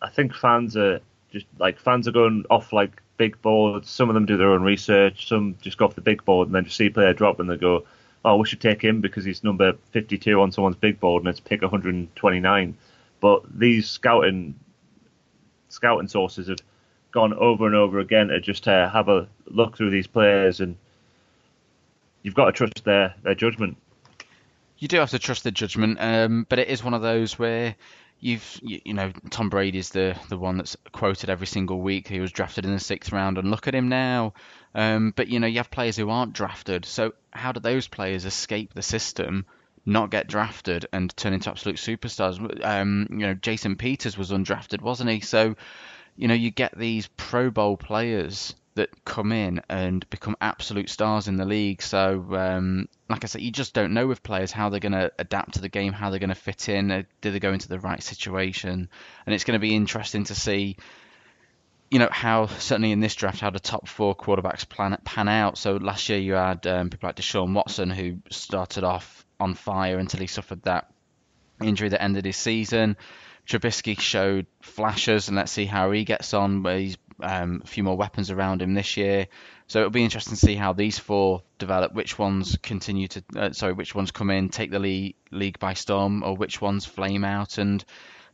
I 0.00 0.08
think 0.08 0.34
fans 0.34 0.76
are 0.76 1.00
just 1.32 1.46
like 1.58 1.78
fans 1.78 2.08
are 2.08 2.12
going 2.12 2.44
off 2.48 2.72
like 2.72 3.02
big 3.16 3.40
boards. 3.42 3.90
Some 3.90 4.08
of 4.08 4.14
them 4.14 4.26
do 4.26 4.36
their 4.36 4.50
own 4.50 4.62
research. 4.62 5.28
Some 5.28 5.56
just 5.60 5.76
go 5.76 5.84
off 5.84 5.94
the 5.94 6.00
big 6.00 6.24
board 6.24 6.48
and 6.48 6.54
then 6.54 6.64
just 6.64 6.76
see 6.76 6.86
a 6.86 6.90
player 6.90 7.12
drop 7.12 7.40
and 7.40 7.50
they 7.50 7.56
go, 7.56 7.84
"Oh, 8.24 8.36
we 8.36 8.46
should 8.46 8.60
take 8.60 8.82
him 8.82 9.00
because 9.00 9.24
he's 9.24 9.44
number 9.44 9.74
52 9.90 10.40
on 10.40 10.52
someone's 10.52 10.76
big 10.76 11.00
board 11.00 11.22
and 11.22 11.28
it's 11.28 11.40
pick 11.40 11.62
129." 11.62 12.76
But 13.20 13.58
these 13.58 13.88
scouting 13.88 14.54
scouting 15.68 16.08
sources 16.08 16.48
have 16.48 16.58
gone 17.10 17.34
over 17.34 17.66
and 17.66 17.74
over 17.74 17.98
again 17.98 18.28
to 18.28 18.40
just 18.40 18.66
uh, 18.68 18.88
have 18.88 19.08
a 19.08 19.28
look 19.46 19.76
through 19.76 19.90
these 19.90 20.06
players 20.06 20.60
and 20.60 20.76
you've 22.24 22.34
got 22.34 22.46
to 22.46 22.52
trust 22.52 22.84
their 22.84 23.14
their 23.22 23.36
judgment. 23.36 23.76
You 24.78 24.88
do 24.88 24.96
have 24.96 25.10
to 25.10 25.20
trust 25.20 25.44
their 25.44 25.52
judgment, 25.52 25.98
um, 26.00 26.46
but 26.48 26.58
it 26.58 26.66
is 26.66 26.82
one 26.82 26.94
of 26.94 27.02
those 27.02 27.38
where 27.38 27.76
you've 28.18 28.58
you, 28.62 28.80
you, 28.84 28.94
know 28.94 29.12
Tom 29.30 29.50
Brady's 29.50 29.90
the 29.90 30.18
the 30.28 30.38
one 30.38 30.56
that's 30.56 30.76
quoted 30.90 31.30
every 31.30 31.46
single 31.46 31.80
week. 31.80 32.08
He 32.08 32.18
was 32.18 32.32
drafted 32.32 32.64
in 32.64 32.72
the 32.72 32.80
sixth 32.80 33.12
round, 33.12 33.38
and 33.38 33.50
look 33.50 33.68
at 33.68 33.74
him 33.74 33.88
now. 33.88 34.34
Um, 34.74 35.12
but 35.14 35.28
you 35.28 35.38
know 35.38 35.46
you 35.46 35.58
have 35.58 35.70
players 35.70 35.96
who 35.96 36.10
aren't 36.10 36.32
drafted. 36.32 36.84
So 36.84 37.12
how 37.30 37.52
do 37.52 37.60
those 37.60 37.86
players 37.86 38.24
escape 38.24 38.74
the 38.74 38.82
system? 38.82 39.46
Not 39.86 40.10
get 40.10 40.26
drafted 40.26 40.86
and 40.94 41.14
turn 41.14 41.34
into 41.34 41.50
absolute 41.50 41.76
superstars. 41.76 42.64
Um, 42.64 43.06
you 43.10 43.18
know, 43.18 43.34
Jason 43.34 43.76
Peters 43.76 44.16
was 44.16 44.30
undrafted, 44.30 44.80
wasn't 44.80 45.10
he? 45.10 45.20
So, 45.20 45.56
you 46.16 46.26
know, 46.26 46.32
you 46.32 46.50
get 46.50 46.76
these 46.76 47.06
Pro 47.18 47.50
Bowl 47.50 47.76
players 47.76 48.54
that 48.76 49.04
come 49.04 49.30
in 49.32 49.60
and 49.68 50.08
become 50.10 50.36
absolute 50.40 50.90
stars 50.90 51.28
in 51.28 51.36
the 51.36 51.44
league. 51.44 51.80
So, 51.80 52.26
um, 52.34 52.88
like 53.08 53.24
I 53.24 53.26
said, 53.28 53.42
you 53.42 53.52
just 53.52 53.74
don't 53.74 53.94
know 53.94 54.06
with 54.06 54.22
players 54.22 54.50
how 54.50 54.68
they're 54.68 54.80
going 54.80 54.92
to 54.92 55.12
adapt 55.18 55.54
to 55.54 55.60
the 55.60 55.68
game, 55.68 55.92
how 55.92 56.10
they're 56.10 56.18
going 56.18 56.30
to 56.30 56.34
fit 56.34 56.68
in, 56.68 56.90
uh, 56.90 57.02
do 57.20 57.30
they 57.30 57.40
go 57.40 57.52
into 57.52 57.68
the 57.68 57.78
right 57.78 58.02
situation, 58.02 58.88
and 59.26 59.34
it's 59.34 59.44
going 59.44 59.58
to 59.58 59.62
be 59.62 59.74
interesting 59.74 60.24
to 60.24 60.34
see. 60.34 60.76
You 61.90 62.00
know 62.00 62.08
how 62.10 62.46
certainly 62.46 62.90
in 62.90 62.98
this 62.98 63.14
draft 63.14 63.38
how 63.38 63.50
the 63.50 63.60
top 63.60 63.86
four 63.86 64.16
quarterbacks 64.16 64.68
plan 64.68 64.98
pan 65.04 65.28
out. 65.28 65.56
So 65.56 65.76
last 65.76 66.08
year 66.08 66.18
you 66.18 66.32
had 66.32 66.66
um, 66.66 66.90
people 66.90 67.06
like 67.06 67.16
Deshaun 67.16 67.54
Watson 67.54 67.88
who 67.90 68.18
started 68.30 68.82
off 68.82 69.24
on 69.38 69.54
fire 69.54 69.98
until 69.98 70.18
he 70.18 70.26
suffered 70.26 70.62
that 70.62 70.90
injury 71.62 71.90
that 71.90 72.02
ended 72.02 72.24
his 72.24 72.36
season. 72.36 72.96
Trubisky 73.46 74.00
showed 74.00 74.46
flashes, 74.62 75.28
and 75.28 75.36
let's 75.36 75.52
see 75.52 75.66
how 75.66 75.90
he 75.90 76.04
gets 76.04 76.32
on. 76.34 76.62
Where 76.62 76.78
he's 76.78 76.96
um, 77.24 77.62
a 77.64 77.66
few 77.66 77.82
more 77.82 77.96
weapons 77.96 78.30
around 78.30 78.62
him 78.62 78.74
this 78.74 78.96
year. 78.96 79.26
So 79.66 79.78
it'll 79.78 79.90
be 79.90 80.04
interesting 80.04 80.34
to 80.34 80.40
see 80.40 80.54
how 80.54 80.72
these 80.72 80.98
four 80.98 81.42
develop. 81.58 81.94
Which 81.94 82.18
ones 82.18 82.58
continue 82.62 83.08
to, 83.08 83.24
uh, 83.36 83.52
sorry, 83.52 83.72
which 83.72 83.94
ones 83.94 84.10
come 84.10 84.30
in, 84.30 84.48
take 84.48 84.70
the 84.70 84.78
league, 84.78 85.16
league 85.30 85.58
by 85.58 85.74
storm, 85.74 86.22
or 86.22 86.36
which 86.36 86.60
ones 86.60 86.84
flame 86.84 87.24
out 87.24 87.58
and 87.58 87.84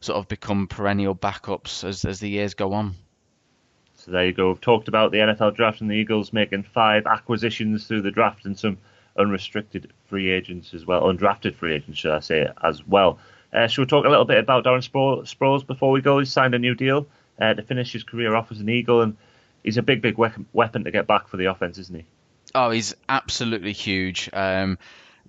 sort 0.00 0.18
of 0.18 0.28
become 0.28 0.66
perennial 0.66 1.14
backups 1.14 1.84
as 1.84 2.04
as 2.04 2.20
the 2.20 2.28
years 2.28 2.54
go 2.54 2.72
on. 2.72 2.96
So 3.94 4.10
there 4.10 4.26
you 4.26 4.32
go. 4.32 4.48
We've 4.48 4.60
talked 4.60 4.88
about 4.88 5.12
the 5.12 5.18
NFL 5.18 5.54
draft 5.54 5.82
and 5.82 5.90
the 5.90 5.94
Eagles 5.94 6.32
making 6.32 6.62
five 6.62 7.06
acquisitions 7.06 7.86
through 7.86 8.02
the 8.02 8.10
draft 8.10 8.46
and 8.46 8.58
some 8.58 8.78
unrestricted 9.18 9.92
free 10.06 10.30
agents 10.30 10.72
as 10.72 10.86
well, 10.86 11.02
undrafted 11.02 11.54
free 11.54 11.74
agents, 11.74 11.98
should 11.98 12.12
I 12.12 12.20
say, 12.20 12.48
as 12.64 12.86
well. 12.86 13.18
Uh, 13.52 13.66
should 13.66 13.82
we 13.82 13.86
talk 13.86 14.06
a 14.06 14.08
little 14.08 14.24
bit 14.24 14.38
about 14.38 14.64
Darren 14.64 14.80
Sproles 14.80 15.66
before 15.66 15.90
we 15.90 16.00
go? 16.00 16.18
He's 16.18 16.32
signed 16.32 16.54
a 16.54 16.58
new 16.58 16.74
deal 16.74 17.06
uh, 17.40 17.54
to 17.54 17.62
finish 17.62 17.92
his 17.92 18.02
career 18.02 18.34
off 18.34 18.50
as 18.52 18.60
an 18.60 18.68
Eagle, 18.68 19.02
and 19.02 19.16
he's 19.62 19.76
a 19.76 19.82
big, 19.82 20.02
big 20.02 20.16
weapon 20.18 20.84
to 20.84 20.90
get 20.90 21.06
back 21.06 21.28
for 21.28 21.36
the 21.36 21.46
offense, 21.46 21.78
isn't 21.78 21.96
he? 21.96 22.04
Oh, 22.54 22.70
he's 22.70 22.94
absolutely 23.08 23.72
huge. 23.72 24.28
Um, 24.32 24.78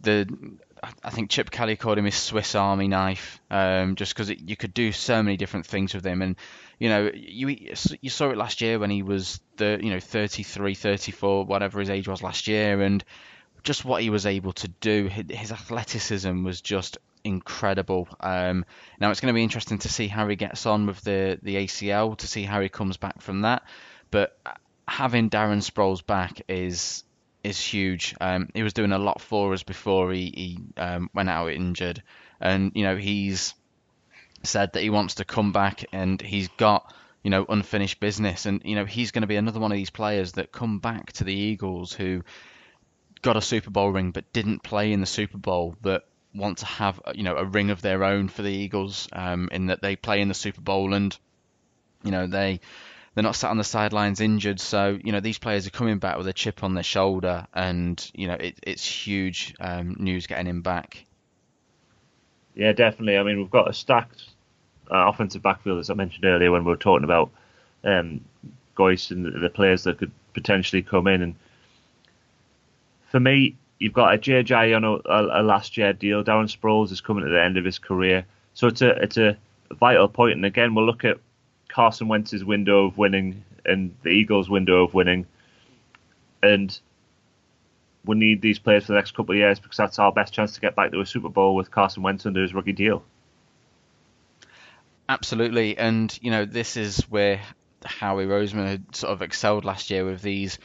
the 0.02 0.28
I 1.04 1.12
think 1.12 1.30
Chip 1.30 1.52
Kelly 1.52 1.76
called 1.76 2.00
him 2.00 2.06
his 2.06 2.16
Swiss 2.16 2.56
Army 2.56 2.88
knife, 2.88 3.40
um, 3.52 3.96
just 3.96 4.16
because 4.16 4.32
you 4.32 4.56
could 4.56 4.74
do 4.74 4.92
so 4.92 5.22
many 5.22 5.38
different 5.38 5.68
things 5.68 5.94
with 5.94 6.04
him. 6.04 6.22
And 6.24 6.36
you 6.80 6.90
know, 6.90 7.12
you 7.14 7.76
you 8.02 8.10
saw 8.10 8.32
it 8.32 8.38
last 8.38 8.62
year 8.62 8.80
when 8.80 8.90
he 8.90 9.04
was 9.04 9.40
the 9.58 9.80
you 9.82 9.92
know 9.92 10.00
33, 10.00 10.74
34, 10.74 11.46
whatever 11.46 11.80
his 11.80 11.92
age 11.92 12.08
was 12.08 12.24
last 12.24 12.48
year, 12.48 12.82
and 12.82 13.04
just 13.64 13.86
what 13.86 14.02
he 14.02 14.10
was 14.10 14.26
able 14.26 14.54
to 14.54 14.68
do. 14.68 15.08
His 15.08 15.52
athleticism 15.52 16.44
was 16.44 16.62
just 16.62 16.98
incredible. 17.24 18.08
Um, 18.20 18.66
now 19.00 19.12
it's 19.12 19.20
going 19.20 19.34
to 19.34 19.38
be 19.38 19.44
interesting 19.44 19.80
to 19.80 19.90
see 19.90 20.08
how 20.08 20.28
he 20.28 20.36
gets 20.36 20.66
on 20.66 20.86
with 20.86 21.02
the 21.02 21.40
the 21.42 21.56
ACL 21.56 22.18
to 22.18 22.28
see 22.28 22.44
how 22.44 22.62
he 22.62 22.70
comes 22.70 22.98
back 22.98 23.22
from 23.22 23.42
that. 23.42 23.64
But 24.10 24.38
having 24.88 25.30
Darren 25.30 25.64
Sproles 25.64 26.06
back 26.06 26.42
is 26.48 27.04
is 27.44 27.60
huge. 27.60 28.16
Um, 28.22 28.50
he 28.54 28.64
was 28.64 28.74
doing 28.74 28.92
a 28.92 29.00
lot 29.00 29.22
for 29.22 29.54
us 29.54 29.64
before 29.64 30.12
he, 30.12 30.32
he 30.36 30.60
um, 30.82 31.10
went 31.14 31.30
out 31.30 31.52
injured, 31.52 32.04
and 32.40 32.72
you 32.76 32.84
know 32.84 32.98
he's 32.98 33.54
said 34.44 34.74
that 34.74 34.82
he 34.82 34.90
wants 34.90 35.16
to 35.16 35.26
come 35.26 35.52
back 35.52 35.86
and 35.92 36.20
he's 36.22 36.48
got 36.50 36.94
you 37.24 37.30
know 37.30 37.46
unfinished 37.48 38.00
business, 38.00 38.46
and 38.46 38.62
you 38.66 38.76
know 38.76 38.86
he's 38.86 39.12
going 39.12 39.22
to 39.22 39.28
be 39.28 39.36
another 39.36 39.60
one 39.60 39.72
of 39.72 39.78
these 39.78 39.90
players 39.90 40.34
that 40.34 40.52
come 40.52 40.80
back 40.80 41.14
to 41.14 41.24
the 41.24 41.34
Eagles 41.34 41.94
who 41.94 42.24
got 43.22 43.38
a 43.38 43.42
Super 43.42 43.70
Bowl 43.70 43.92
ring 43.92 44.12
but 44.12 44.32
didn't 44.34 44.64
play 44.64 44.92
in 44.92 45.00
the 45.00 45.06
Super 45.06 45.38
Bowl 45.38 45.76
that 45.82 46.04
want 46.34 46.60
to 46.60 46.66
have 46.66 47.02
you 47.14 47.24
know 47.24 47.36
a 47.36 47.46
ring 47.46 47.70
of 47.70 47.82
their 47.82 48.04
own 48.04 48.28
for 48.28 48.42
the 48.42 48.52
Eagles 48.52 49.08
um, 49.14 49.50
in 49.52 49.68
that 49.68 49.82
they 49.82 49.96
play 49.96 50.22
in 50.22 50.28
the 50.28 50.34
Super 50.34 50.62
Bowl 50.62 50.94
and 50.94 51.18
you 52.04 52.12
know 52.12 52.28
they 52.28 52.60
they're 53.14 53.24
not 53.24 53.36
sat 53.36 53.52
on 53.52 53.58
the 53.58 53.64
sidelines 53.64 54.22
injured 54.22 54.60
so 54.60 54.98
you 55.04 55.12
know 55.12 55.20
these 55.20 55.38
players 55.38 55.68
are 55.68 55.72
coming 55.72 56.00
back 56.00 56.18
with 56.18 56.28
a 56.28 56.34
chip 56.34 56.64
on 56.64 56.74
their 56.74 56.84
shoulder 56.84 57.46
and 57.54 58.10
you 58.14 58.28
know 58.28 58.36
it, 58.36 58.58
it's 58.64 58.86
huge 58.86 59.54
um, 59.60 59.96
news 60.00 60.28
getting 60.28 60.48
him 60.48 60.62
back 60.62 61.06
Yeah, 62.56 62.74
definitely. 62.74 63.18
I 63.18 63.24
mean, 63.24 63.38
we've 63.38 63.52
got 63.52 63.70
a 63.70 63.74
stacked 63.74 64.26
uh, 64.90 65.08
offensive 65.08 65.42
backfield, 65.42 65.80
as 65.80 65.90
I 65.90 65.94
mentioned 65.94 66.26
earlier 66.26 66.52
when 66.52 66.66
we 66.66 66.72
were 66.72 66.78
talking 66.78 67.04
about 67.04 67.32
um, 67.84 68.22
Goyce 68.76 69.12
and 69.12 69.26
the, 69.26 69.32
the 69.32 69.50
players 69.50 69.84
that 69.84 69.98
could 69.98 70.12
potentially 70.34 70.82
come 70.82 71.08
in. 71.08 71.22
And 71.22 71.36
for 73.10 73.20
me, 73.20 73.56
you've 73.82 73.94
got 73.94 74.22
Ajayi 74.22 74.76
on 74.76 74.84
a, 74.84 75.42
a, 75.42 75.42
last 75.42 75.76
year 75.76 75.92
deal. 75.92 76.24
Darren 76.24 76.56
Sproles 76.56 76.92
is 76.92 77.02
coming 77.02 77.26
to 77.26 77.32
the 77.32 77.42
end 77.42 77.58
of 77.58 77.66
his 77.66 77.80
career, 77.80 78.26
so 78.54 78.68
it's 78.68 78.82
a 78.84 78.90
it's 79.02 79.18
a 79.18 79.38
vital 79.72 80.08
point. 80.08 80.36
And 80.36 80.46
again, 80.46 80.76
we'll 80.76 80.86
look 80.86 81.04
at 81.04 81.18
Carson 81.68 82.08
Wentz's 82.08 82.46
window 82.46 82.86
of 82.86 82.98
winning 83.00 83.44
and 83.66 83.96
the 84.04 84.10
Eagles' 84.10 84.50
window 84.50 84.84
of 84.84 84.94
winning, 84.94 85.26
and 86.44 86.80
we 88.06 88.16
need 88.16 88.42
these 88.42 88.60
players 88.60 88.86
for 88.86 88.92
the 88.92 89.00
next 89.00 89.16
couple 89.16 89.34
of 89.34 89.40
years 89.40 89.60
because 89.60 89.78
that's 89.78 89.98
our 89.98 90.12
best 90.12 90.32
chance 90.32 90.54
to 90.54 90.62
get 90.62 90.76
back 90.76 90.92
to 90.92 91.02
a 91.02 91.06
Super 91.06 91.30
Bowl 91.30 91.56
with 91.56 91.72
Carson 91.72 92.04
Wentz 92.04 92.26
under 92.28 92.42
his 92.42 92.54
rookie 92.54 92.74
deal. 92.74 93.04
Absolutely, 95.10 95.76
and 95.76 96.18
you 96.22 96.30
know 96.30 96.46
this 96.46 96.78
is 96.78 97.02
where 97.10 97.42
Howie 97.84 98.28
Roseman 98.28 98.68
had 98.68 98.96
sort 98.96 99.12
of 99.12 99.24
excelled 99.24 99.66
last 99.66 99.90
year 99.90 100.06
with 100.06 100.22
these 100.22 100.60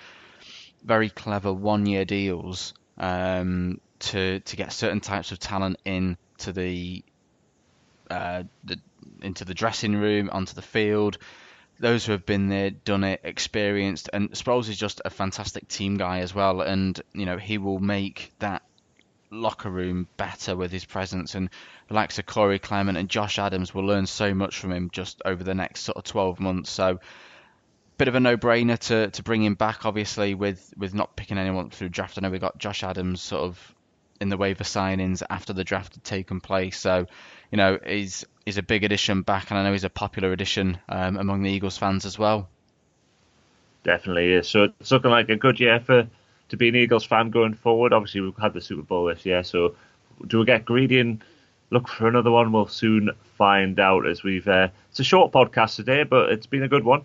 very 0.85 1.09
clever 1.09 1.51
one-year 1.51 2.05
deals 2.05 2.75
um, 2.99 3.81
to 3.99 4.41
to 4.41 4.57
get 4.57 4.73
certain 4.73 5.01
types 5.01 5.33
of 5.33 5.39
talent 5.39 5.79
in 5.85 6.17
to 6.39 6.53
the, 6.53 7.05
uh, 8.11 8.45
the 8.65 8.79
into 9.23 9.45
the 9.45 9.55
dressing 9.55 9.97
room, 9.97 10.31
onto 10.33 10.55
the 10.55 10.63
field. 10.63 11.19
Those 11.79 12.07
who 12.07 12.13
have 12.13 12.25
been 12.25 12.49
there, 12.49 12.71
done 12.71 13.05
it, 13.05 13.21
experienced, 13.23 14.09
and 14.13 14.31
Sproles 14.31 14.71
is 14.71 14.79
just 14.79 15.03
a 15.05 15.11
fantastic 15.11 15.69
team 15.69 15.99
guy 15.99 16.21
as 16.21 16.35
well. 16.35 16.63
And 16.63 16.99
you 17.13 17.27
know 17.27 17.37
he 17.37 17.59
will 17.59 17.81
make 17.81 18.33
that 18.39 18.63
locker 19.31 19.71
room 19.71 20.09
better 20.17 20.57
with 20.57 20.71
his 20.71 20.85
presence. 20.85 21.35
And 21.35 21.51
the 21.89 21.95
likes 21.95 22.19
of 22.19 22.27
Corey 22.27 22.59
Clement 22.59 22.99
and 22.99 23.09
Josh 23.09 23.39
Adams 23.39 23.75
will 23.75 23.85
learn 23.85 24.07
so 24.07 24.35
much 24.35 24.59
from 24.59 24.73
him 24.73 24.91
just 24.91 25.21
over 25.25 25.43
the 25.43 25.55
next 25.55 25.83
sort 25.83 25.97
of 25.99 26.05
12 26.05 26.41
months. 26.41 26.71
So 26.71 27.01
bit 27.99 28.09
of 28.09 28.15
a 28.15 28.21
no-brainer 28.21 28.79
to, 28.79 29.11
to 29.11 29.23
bring 29.23 29.43
him 29.43 29.55
back, 29.55 29.87
obviously, 29.87 30.35
with, 30.35 30.73
with 30.77 30.95
not 30.95 31.17
picking 31.17 31.39
anyone 31.39 31.71
through 31.71 31.89
draft. 31.89 32.19
I 32.19 32.21
know 32.21 32.31
we 32.31 32.39
got 32.39 32.59
Josh 32.59 32.83
Adams 32.83 33.23
sort 33.23 33.43
of 33.43 33.75
in 34.21 34.29
the 34.29 34.37
waiver 34.37 34.65
signings 34.65 35.23
after 35.29 35.53
the 35.53 35.65
draft 35.65 35.95
had 35.95 36.05
taken 36.05 36.41
place. 36.41 36.79
So, 36.79 37.07
you 37.51 37.57
know, 37.57 37.79
he's 37.85 38.25
he's 38.45 38.59
a 38.59 38.63
big 38.63 38.85
addition 38.85 39.23
back, 39.23 39.51
and 39.51 39.59
I 39.59 39.63
know 39.63 39.73
he's 39.73 39.85
a 39.85 39.91
popular 39.91 40.33
addition 40.33 40.79
um, 40.89 41.17
among 41.17 41.43
the 41.43 41.51
Eagles 41.51 41.77
fans 41.77 42.05
as 42.07 42.19
well. 42.19 42.49
Definitely 43.83 44.33
is. 44.33 44.49
So 44.49 44.73
it's 44.81 44.91
looking 44.91 45.11
like 45.11 45.29
a 45.29 45.37
good 45.37 45.61
year 45.61 45.81
for 45.81 46.09
to 46.49 46.57
be 46.57 46.69
an 46.69 46.77
Eagles 46.77 47.05
fan 47.05 47.31
going 47.31 47.55
forward. 47.55 47.93
Obviously, 47.93 48.21
we've 48.21 48.37
had 48.37 48.53
the 48.53 48.61
Super 48.61 48.83
Bowl 48.83 49.07
this 49.07 49.27
year, 49.27 49.43
so 49.45 49.75
do 50.27 50.39
we 50.39 50.45
get 50.45 50.65
greedy 50.65 50.99
and 50.99 51.23
look 51.71 51.89
for 51.89 52.09
another 52.09 52.31
one? 52.31 52.53
We'll 52.53 52.69
soon 52.69 53.11
find 53.37 53.79
out. 53.79 54.07
As 54.07 54.23
we've 54.23 54.49
uh, 54.49 54.69
it's 54.91 55.01
a 55.01 55.05
short 55.05 55.33
podcast 55.33 55.77
today, 55.77 56.05
but 56.05 56.31
it's 56.31 56.47
been 56.47 56.63
a 56.63 56.69
good 56.69 56.85
one. 56.85 57.05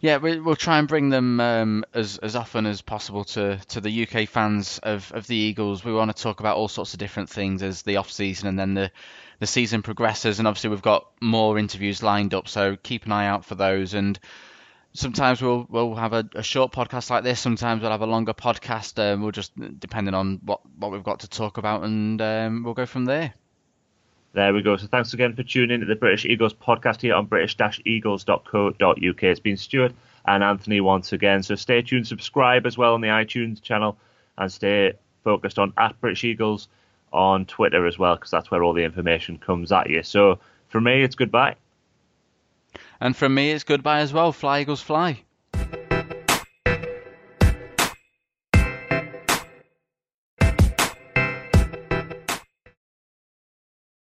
Yeah, 0.00 0.18
we, 0.18 0.38
will 0.38 0.56
try 0.56 0.78
and 0.78 0.88
bring 0.88 1.08
them 1.08 1.40
um, 1.40 1.84
as 1.94 2.18
as 2.18 2.36
often 2.36 2.66
as 2.66 2.82
possible 2.82 3.24
to, 3.24 3.58
to 3.68 3.80
the 3.80 4.06
UK 4.06 4.28
fans 4.28 4.78
of, 4.82 5.10
of 5.12 5.26
the 5.26 5.36
Eagles. 5.36 5.84
We 5.84 5.94
want 5.94 6.14
to 6.14 6.22
talk 6.22 6.40
about 6.40 6.56
all 6.56 6.68
sorts 6.68 6.92
of 6.92 6.98
different 6.98 7.30
things 7.30 7.62
as 7.62 7.82
the 7.82 7.96
off 7.96 8.10
season 8.10 8.48
and 8.48 8.58
then 8.58 8.74
the 8.74 8.90
the 9.40 9.46
season 9.46 9.82
progresses. 9.82 10.38
And 10.38 10.48
obviously, 10.48 10.70
we've 10.70 10.82
got 10.82 11.06
more 11.20 11.58
interviews 11.58 12.02
lined 12.02 12.34
up, 12.34 12.48
so 12.48 12.76
keep 12.76 13.06
an 13.06 13.12
eye 13.12 13.26
out 13.26 13.44
for 13.44 13.54
those. 13.54 13.94
And 13.94 14.18
sometimes 14.92 15.42
we'll 15.42 15.66
we'll 15.68 15.94
have 15.94 16.12
a, 16.12 16.28
a, 16.34 16.42
short 16.42 16.72
podcast 16.72 17.10
like 17.10 17.24
this. 17.24 17.40
Sometimes 17.40 17.82
we'll 17.82 17.90
have 17.90 18.02
a 18.02 18.06
longer 18.06 18.34
podcast. 18.34 18.98
Um, 18.98 19.22
we'll 19.22 19.32
just 19.32 19.52
depending 19.80 20.14
on 20.14 20.40
what 20.44 20.60
what 20.76 20.92
we've 20.92 21.04
got 21.04 21.20
to 21.20 21.28
talk 21.28 21.58
about, 21.58 21.82
and 21.84 22.20
um, 22.20 22.62
we'll 22.62 22.74
go 22.74 22.86
from 22.86 23.04
there. 23.04 23.34
There 24.34 24.52
we 24.52 24.62
go. 24.62 24.76
So 24.76 24.88
thanks 24.88 25.14
again 25.14 25.34
for 25.36 25.44
tuning 25.44 25.76
in 25.76 25.80
to 25.80 25.86
the 25.86 25.94
British 25.94 26.24
Eagles 26.24 26.52
podcast 26.52 27.00
here 27.02 27.14
on 27.14 27.26
british-eagles.co.uk. 27.26 29.22
It's 29.22 29.40
been 29.40 29.56
Stuart 29.56 29.92
and 30.26 30.42
Anthony 30.42 30.80
once 30.80 31.12
again. 31.12 31.44
So 31.44 31.54
stay 31.54 31.82
tuned, 31.82 32.08
subscribe 32.08 32.66
as 32.66 32.76
well 32.76 32.94
on 32.94 33.00
the 33.00 33.08
iTunes 33.08 33.62
channel, 33.62 33.96
and 34.36 34.50
stay 34.50 34.94
focused 35.22 35.60
on 35.60 35.72
at 35.78 36.00
British 36.00 36.24
Eagles 36.24 36.66
on 37.12 37.46
Twitter 37.46 37.86
as 37.86 37.96
well, 37.96 38.16
because 38.16 38.32
that's 38.32 38.50
where 38.50 38.64
all 38.64 38.72
the 38.72 38.82
information 38.82 39.38
comes 39.38 39.70
at 39.70 39.88
you. 39.88 40.02
So 40.02 40.40
for 40.66 40.80
me, 40.80 41.04
it's 41.04 41.14
goodbye. 41.14 41.54
And 43.00 43.16
from 43.16 43.34
me, 43.34 43.52
it's 43.52 43.62
goodbye 43.62 44.00
as 44.00 44.12
well. 44.12 44.32
Fly 44.32 44.62
Eagles 44.62 44.82
fly. 44.82 45.22